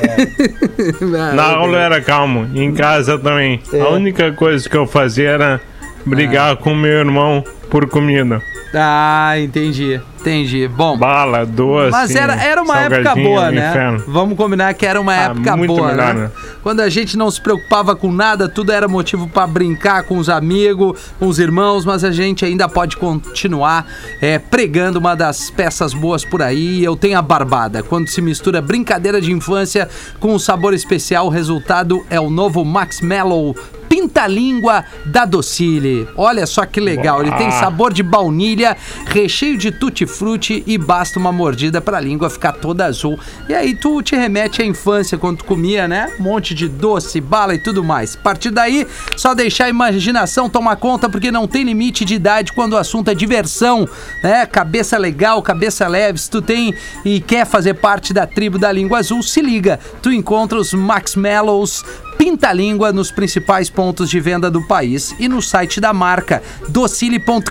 [1.30, 3.60] Ah, Na aula eu era calmo, em casa também.
[3.72, 5.60] A única coisa que eu fazia era
[6.04, 8.40] brigar com meu irmão por comida.
[8.74, 10.00] Ah, entendi.
[10.22, 10.68] Entendi.
[10.68, 10.96] Bom.
[10.96, 11.90] Bala, doce.
[11.90, 13.70] Mas era, era uma época boa, né?
[13.70, 14.04] inferno.
[14.06, 16.20] Vamos combinar que era uma Ah, época boa, melhor, né?
[16.22, 16.30] né?
[16.62, 20.28] Quando a gente não se preocupava com nada, tudo era motivo pra brincar com os
[20.28, 23.84] amigos, com os irmãos, mas a gente ainda pode continuar
[24.20, 26.84] é, pregando uma das peças boas por aí.
[26.84, 27.82] Eu tenho a barbada.
[27.82, 29.88] Quando se mistura brincadeira de infância
[30.20, 33.56] com um sabor especial, o resultado é o novo Max Mellow
[33.88, 36.08] Pinta-língua da Docile.
[36.16, 39.70] Olha só que legal, ele tem sabor de baunilha, recheio de
[40.12, 43.18] tutti-frutti e basta uma mordida pra língua ficar toda azul.
[43.48, 46.12] E aí tu te remete à infância quando tu comia, né?
[46.20, 48.14] Um monte de doce, bala e tudo mais.
[48.14, 48.86] A partir daí,
[49.16, 53.10] só deixar a imaginação tomar conta porque não tem limite de idade quando o assunto
[53.10, 53.88] é diversão,
[54.22, 54.44] né?
[54.46, 56.18] Cabeça legal, cabeça leve.
[56.18, 59.80] Se tu tem e quer fazer parte da tribo da língua azul, se liga.
[60.02, 61.84] Tu encontra os Max Mellows
[62.22, 67.50] Pinta-língua nos principais pontos de venda do país e no site da marca docile.com.br.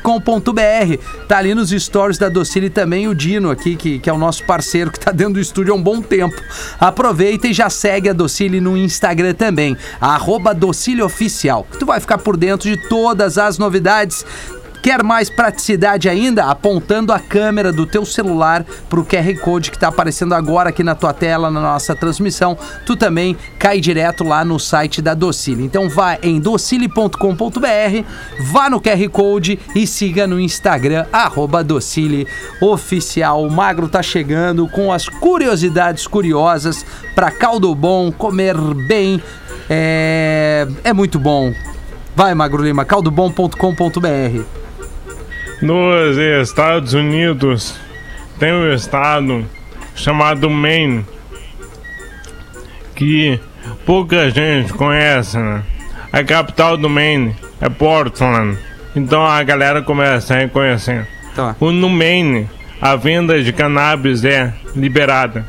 [1.28, 4.46] Tá ali nos stories da Docile também o Dino aqui, que, que é o nosso
[4.46, 6.42] parceiro que tá dentro do estúdio há um bom tempo.
[6.80, 11.68] Aproveita e já segue a Docile no Instagram também, arroba Docile Oficial.
[11.78, 14.26] Tu vai ficar por dentro de todas as novidades
[14.82, 16.46] Quer mais praticidade ainda?
[16.46, 20.96] Apontando a câmera do teu celular pro QR Code que tá aparecendo agora aqui na
[20.96, 25.64] tua tela, na nossa transmissão, tu também cai direto lá no site da Docile.
[25.64, 27.16] Então vá em docile.com.br,
[28.52, 32.28] vá no QR Code e siga no Instagram, arroba Docile
[32.60, 33.46] Oficial.
[33.46, 38.58] O Magro tá chegando com as curiosidades curiosas para caldo bom, comer
[38.88, 39.22] bem,
[39.70, 41.54] é, é muito bom.
[42.16, 44.61] Vai, Magro Lima, caldobom.com.br.
[45.62, 47.80] Nos Estados Unidos
[48.40, 49.46] tem um estado
[49.94, 51.06] chamado Maine.
[52.96, 53.40] que
[53.86, 55.64] pouca gente conhece, né?
[56.12, 58.58] A capital do Maine é Portland.
[58.96, 61.08] Então a galera começa a reconhecer.
[61.36, 61.56] Tá.
[61.60, 62.50] O no Maine,
[62.82, 65.46] a venda de cannabis é liberada.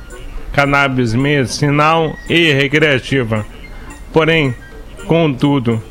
[0.52, 3.46] Cannabis medicinal e recreativa.
[4.12, 4.54] Porém,
[5.06, 5.82] contudo,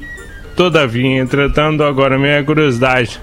[0.56, 3.20] todavia, entretanto, agora minha curiosidade,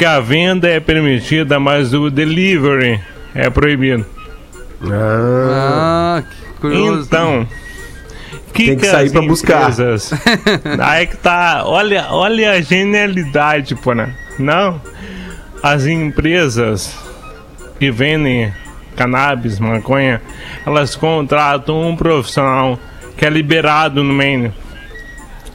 [0.00, 2.98] porque a venda é permitida, mas o delivery
[3.34, 4.06] é proibido.
[4.90, 7.02] Ah, que curioso.
[7.06, 7.46] Então,
[8.54, 9.60] que Tem que sair as pra buscar.
[9.70, 10.10] empresas-
[10.80, 14.14] Aí que tá, olha, olha a genialidade, pô, né?
[14.38, 14.80] Não,
[15.62, 16.96] as empresas
[17.78, 18.50] que vendem
[18.96, 20.22] cannabis, maconha,
[20.64, 22.80] elas contratam um profissional
[23.18, 24.50] que é liberado no Maine.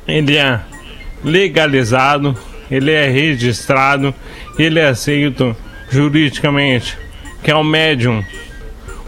[0.07, 0.59] Ele é
[1.23, 2.37] legalizado,
[2.69, 4.13] ele é registrado,
[4.57, 5.55] ele é aceito
[5.89, 6.97] juridicamente,
[7.43, 8.23] que é o médium,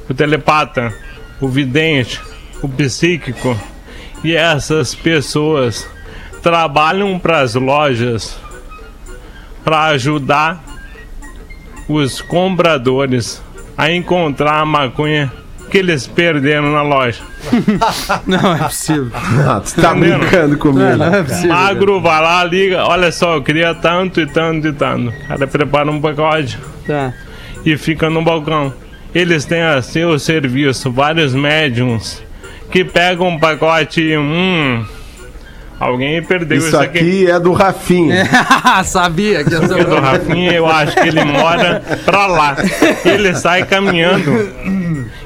[0.09, 0.93] o telepata,
[1.39, 2.21] o vidente,
[2.61, 3.59] o psíquico.
[4.23, 5.87] E essas pessoas
[6.41, 8.39] trabalham para as lojas
[9.63, 10.63] para ajudar
[11.87, 13.41] os compradores
[13.77, 15.31] a encontrar a maconha
[15.69, 17.21] que eles perderam na loja.
[18.25, 19.11] Não é possível.
[19.13, 20.19] Ah, tu tá Entendendo?
[20.19, 20.95] brincando comigo.
[20.97, 21.49] Não é possível.
[21.49, 25.09] Magro vai lá, liga, olha só, eu queria tanto e tanto e tanto.
[25.09, 27.13] O cara prepara um pacote Tá.
[27.65, 28.73] e fica no balcão.
[29.13, 32.21] Eles têm a seu serviço vários médiums
[32.71, 34.85] que pegam um pacote e hum,
[35.79, 38.25] alguém perdeu isso, Isso aqui é do Rafinha.
[38.83, 42.55] Sabia que ser do Rafinha, eu acho que ele mora pra lá.
[43.05, 44.49] Ele sai caminhando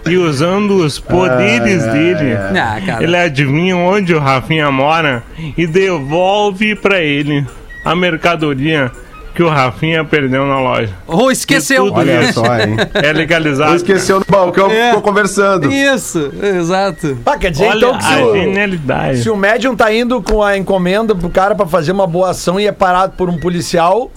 [0.06, 2.34] e usando os poderes dele.
[2.36, 3.04] Ah, cara.
[3.04, 5.24] Ele adivinha onde o Rafinha mora
[5.58, 7.46] e devolve pra ele
[7.86, 8.92] a mercadoria
[9.34, 10.90] que o Rafinha perdeu na loja.
[11.08, 11.86] Ou esqueceu.
[11.88, 12.76] E tudo Olha só, hein?
[12.96, 13.76] É Ou legalizado.
[13.78, 14.88] esqueceu no balcão, É.
[14.88, 15.72] ficou conversando.
[15.72, 17.18] Isso, exato.
[17.26, 19.24] Ah, quer dizer Olha então que se a o, genialidade.
[19.24, 22.60] se o médium tá indo com a encomenda pro cara pra fazer uma boa ação
[22.60, 24.12] e é parado por um policial,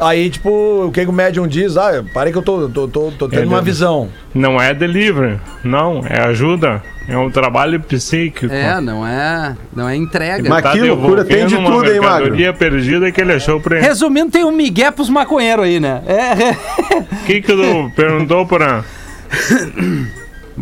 [0.00, 1.76] aí, tipo, o que, o médium diz?
[1.76, 4.08] Ah, parei que eu tô, tô, tô, tô tendo Ele- uma visão.
[4.34, 6.82] Não é delivery, não, é ajuda.
[7.08, 8.52] É um trabalho psíquico.
[8.52, 10.48] É, não é, não é entrega.
[10.48, 12.10] Mas Tá que loucura, tem de uma tudo, hein, Magro?
[12.30, 13.86] mercadoria perdida que ele achou pra ele.
[13.86, 16.02] Resumindo, tem um migué pros maconheiros aí, né?
[16.06, 16.50] É,
[16.94, 18.84] O que que tu perguntou pra...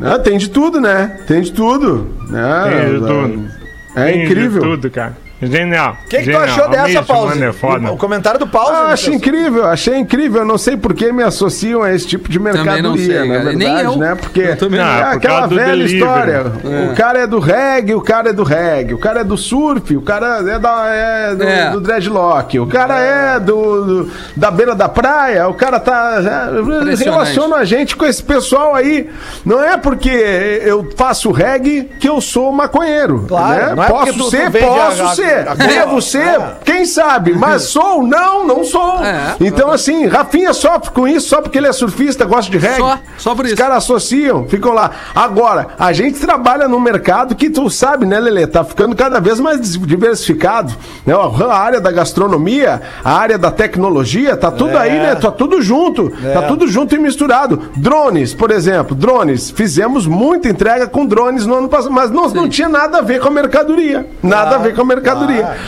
[0.01, 1.18] Ah, tem de tudo, né?
[1.26, 2.14] Tem de tudo.
[2.32, 3.49] Ah, Tem de tudo.
[3.97, 4.62] É Tem de incrível.
[4.62, 5.16] tudo, cara.
[5.41, 5.97] Genial.
[6.05, 7.26] O que, que tu achou dessa, pausa?
[7.34, 7.93] mano, é foda.
[7.93, 8.72] O comentário do pausa.
[8.72, 10.41] Ah, né, achei incrível, achei incrível.
[10.43, 13.14] Eu não sei por que me associam a esse tipo de mercadoria, não sei, na
[13.20, 13.28] cara.
[13.45, 13.97] verdade, Nem eu.
[13.97, 14.16] né?
[14.20, 14.91] Porque Eu também é não.
[14.91, 15.95] Ah, por aquela velha delivery.
[15.95, 16.45] história.
[16.91, 19.97] O cara é do reggae, o cara é do reggae, o cara é do surf,
[19.97, 21.70] o cara é, da, é do, É.
[21.70, 26.16] do dreadlock, o cara é do, do- da beira da praia, o cara tá.
[26.20, 29.09] é, relaciona a gente com esse pessoal aí.
[29.45, 33.24] Não é porque eu faço reggae que eu sou maconheiro.
[33.28, 33.74] Claro, né?
[33.76, 35.45] não é posso tu- tu ser, vende posso a- ser.
[35.68, 38.03] Devo ser, quem sabe, mas sou?
[38.03, 39.03] Não, não sou.
[39.05, 39.37] É.
[39.41, 42.76] Então, assim, Rafinha sofre com isso só porque ele é surfista, gosta de reggae.
[42.79, 43.61] Só, só por Os isso.
[43.61, 44.91] caras associam, ficam lá.
[45.14, 48.47] Agora, a gente trabalha num mercado que tu sabe, né, Lelê?
[48.47, 50.72] Tá ficando cada vez mais diversificado.
[51.05, 51.14] Né?
[51.14, 54.79] A área da gastronomia, a área da tecnologia, tá tudo É.
[54.83, 55.14] aí, né?
[55.14, 56.11] Tá tudo junto.
[56.33, 57.70] Tá tudo junto e misturado.
[57.76, 59.51] Drones, por exemplo, drones.
[59.51, 63.20] Fizemos muita entrega com drones no ano passado, mas não, não tinha nada a ver
[63.20, 64.07] com a mercadoria.
[64.22, 65.17] Nada a ver com a mercadoria.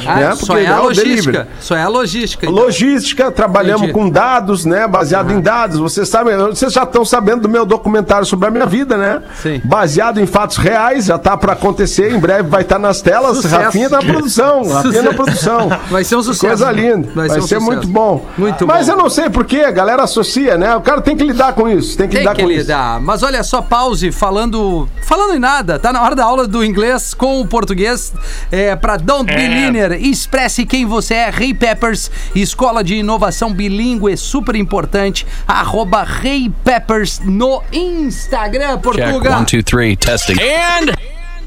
[0.07, 0.35] Ah, né?
[0.37, 0.83] só é a delivery.
[1.07, 1.49] logística.
[1.61, 2.47] Só é a logística.
[2.47, 2.55] então.
[2.65, 3.93] Logística, trabalhamos Entendi.
[3.93, 4.87] com dados, né?
[4.87, 5.79] Baseado em dados.
[5.79, 9.23] Vocês sabem, vocês já estão sabendo do meu documentário sobre a minha vida, né?
[9.43, 9.61] Sim.
[9.65, 13.37] Baseado em fatos reais, já tá pra acontecer, em breve vai estar nas telas.
[13.37, 13.57] Sucesso.
[13.57, 15.69] Rafinha na produção, Rafinha na produção.
[15.91, 16.47] Vai ser um sucesso.
[16.65, 17.09] Coisa linda.
[17.15, 17.65] Vai, Vai ser ser, um sucesso.
[17.65, 18.27] muito bom.
[18.37, 18.93] Muito Mas bom.
[18.93, 20.75] eu não sei porquê, a galera associa, né?
[20.77, 21.97] O cara tem que lidar com isso.
[21.97, 22.61] Tem que Tem lidar que com isso.
[22.61, 23.01] lidar.
[23.01, 24.89] Mas olha só, pause, falando.
[25.03, 28.13] Falando em nada, tá na hora da aula do inglês com o português.
[28.51, 29.49] É, pra Don't Be É.
[29.67, 31.31] Linear, expresse quem você é.
[31.31, 35.27] Ray Peppers, escola de inovação bilíngue, super importante.
[35.47, 39.21] Arroba Ray Peppers no Instagram, Portugal.
[39.39, 40.35] one, two, three, testing.
[40.41, 40.91] And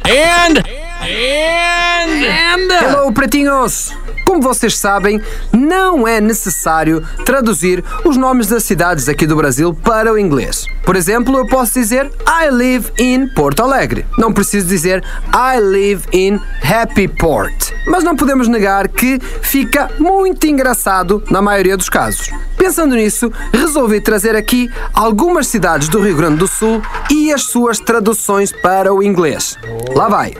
[0.05, 3.91] and and And- Hello, pretinhos!
[4.33, 5.21] Como vocês sabem,
[5.51, 10.65] não é necessário traduzir os nomes das cidades aqui do Brasil para o inglês.
[10.83, 14.07] Por exemplo, eu posso dizer I live in Porto Alegre.
[14.17, 17.53] Não preciso dizer I live in Happy Port.
[17.85, 22.31] Mas não podemos negar que fica muito engraçado na maioria dos casos.
[22.57, 26.81] Pensando nisso, resolvi trazer aqui algumas cidades do Rio Grande do Sul
[27.11, 29.59] e as suas traduções para o inglês.
[29.95, 30.33] Lá vai.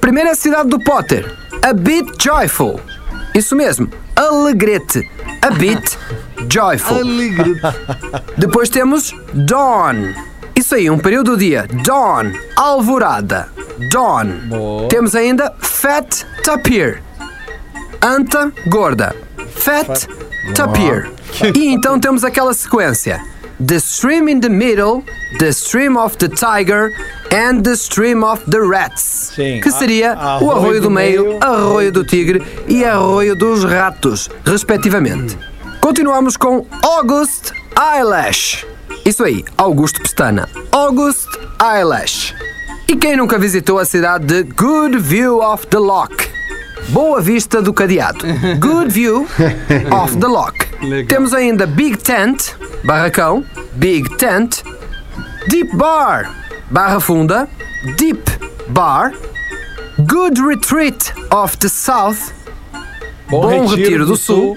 [0.00, 2.80] Primeira cidade do Potter, a bit joyful.
[3.34, 5.08] Isso mesmo, alegrete.
[5.42, 5.98] A bit
[6.48, 6.98] joyful.
[8.36, 10.14] Depois temos Dawn.
[10.54, 11.68] Isso Isso aí, um período do dia.
[11.84, 13.48] Dawn, alvorada.
[13.92, 14.88] Dawn.
[14.88, 17.02] Temos ainda fat tapir.
[18.02, 19.14] Anta gorda.
[19.54, 20.08] Fat
[20.54, 21.10] tapir.
[21.54, 23.22] E então temos aquela sequência.
[23.58, 25.02] The stream in the middle,
[25.38, 26.92] the stream of the tiger
[27.32, 29.32] and the stream of the rats.
[29.34, 29.60] Sim.
[29.62, 31.38] Que seria A- o arroio do meio, meio.
[31.42, 35.38] arroio do tigre e arroio dos ratos, respectivamente.
[35.80, 38.66] Continuamos com August Eyelash.
[39.06, 40.48] Isso aí, Augusto Pestana.
[40.72, 41.26] August
[41.62, 42.34] Eyelash.
[42.88, 46.28] E quem nunca visitou a cidade de Good View of the Lock?
[46.90, 48.18] Boa Vista do Cadeado.
[48.60, 49.26] Good View
[50.04, 50.66] of the Lock.
[51.08, 52.54] Temos ainda Big Tent,
[52.84, 54.62] barracão, Big Tent,
[55.48, 56.34] Deep Bar,
[56.70, 57.48] Barra Funda,
[57.96, 58.22] Deep
[58.68, 59.12] Bar,
[60.06, 62.32] Good Retreat of the South,
[63.28, 64.56] Bom, Retiro, do, Sul,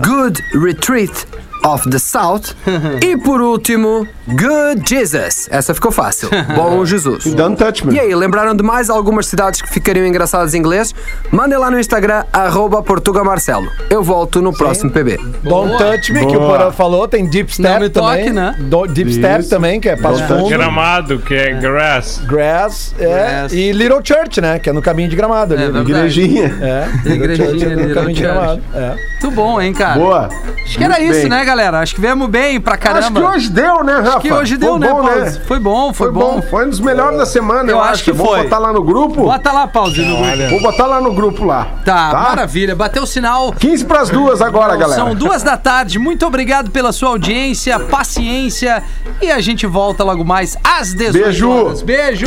[0.00, 1.26] Good Retreat
[1.64, 2.54] of the South.
[3.02, 5.48] E por último, Good Jesus.
[5.50, 6.28] Essa ficou fácil.
[6.56, 7.24] Bom Jesus.
[7.34, 7.94] Don't touch me.
[7.94, 10.94] E aí, lembraram de mais algumas cidades que ficariam engraçadas em inglês?
[11.30, 13.66] Mandem lá no Instagram, arroba Portugamarcelo.
[13.88, 15.18] Eu volto no próximo PB.
[15.42, 16.40] Don't Touch Me, que o.
[16.40, 18.32] Porã falou, tem Deep Step me toque, também.
[18.32, 18.56] né?
[18.58, 20.48] Do- Deep Step também, que é Passo Fundo.
[20.48, 22.20] Gramado, que é grass.
[22.26, 23.52] Grass, é, Grass.
[23.52, 24.58] e Little Church, né?
[24.58, 25.62] Que é no caminho de gramado ali.
[25.64, 25.72] É né?
[25.82, 26.20] verdade.
[26.20, 26.56] Igrejinha.
[26.66, 28.34] É, Igrejinha, Church é no Little caminho de Church.
[28.38, 28.62] gramado.
[28.74, 28.96] É.
[29.22, 29.98] Muito bom, hein, cara?
[29.98, 30.28] Boa.
[30.64, 31.28] Acho que era Muito isso, bem.
[31.30, 31.78] né, galera?
[31.80, 33.06] Acho que viemos bem pra caramba.
[33.06, 34.15] Acho que hoje deu, né, Rafa?
[34.16, 35.30] Acho que hoje deu, Foi né, bom, Paulo?
[35.46, 36.42] Foi bom, foi, Foi bom.
[36.42, 38.04] Foi um dos melhores da semana, Eu eu, acho acho.
[38.04, 38.42] que Vamos foi.
[38.44, 39.22] botar lá no grupo?
[39.24, 40.48] Bota lá, pause no grupo.
[40.50, 41.66] Vou botar lá no grupo lá.
[41.84, 42.74] Tá, maravilha.
[42.74, 43.52] Bateu o sinal.
[43.52, 45.02] 15 pras duas agora, galera.
[45.02, 45.98] São duas da tarde.
[45.98, 48.82] Muito obrigado pela sua audiência, paciência.
[49.20, 51.50] E a gente volta logo mais às 18 Beijo.
[51.50, 51.82] horas.
[51.82, 52.26] Beijo!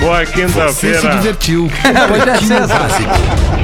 [0.00, 1.08] Boa Você se quinta-feira.
[1.16, 1.64] divertiu.
[2.12, 3.63] Hoje é sexta.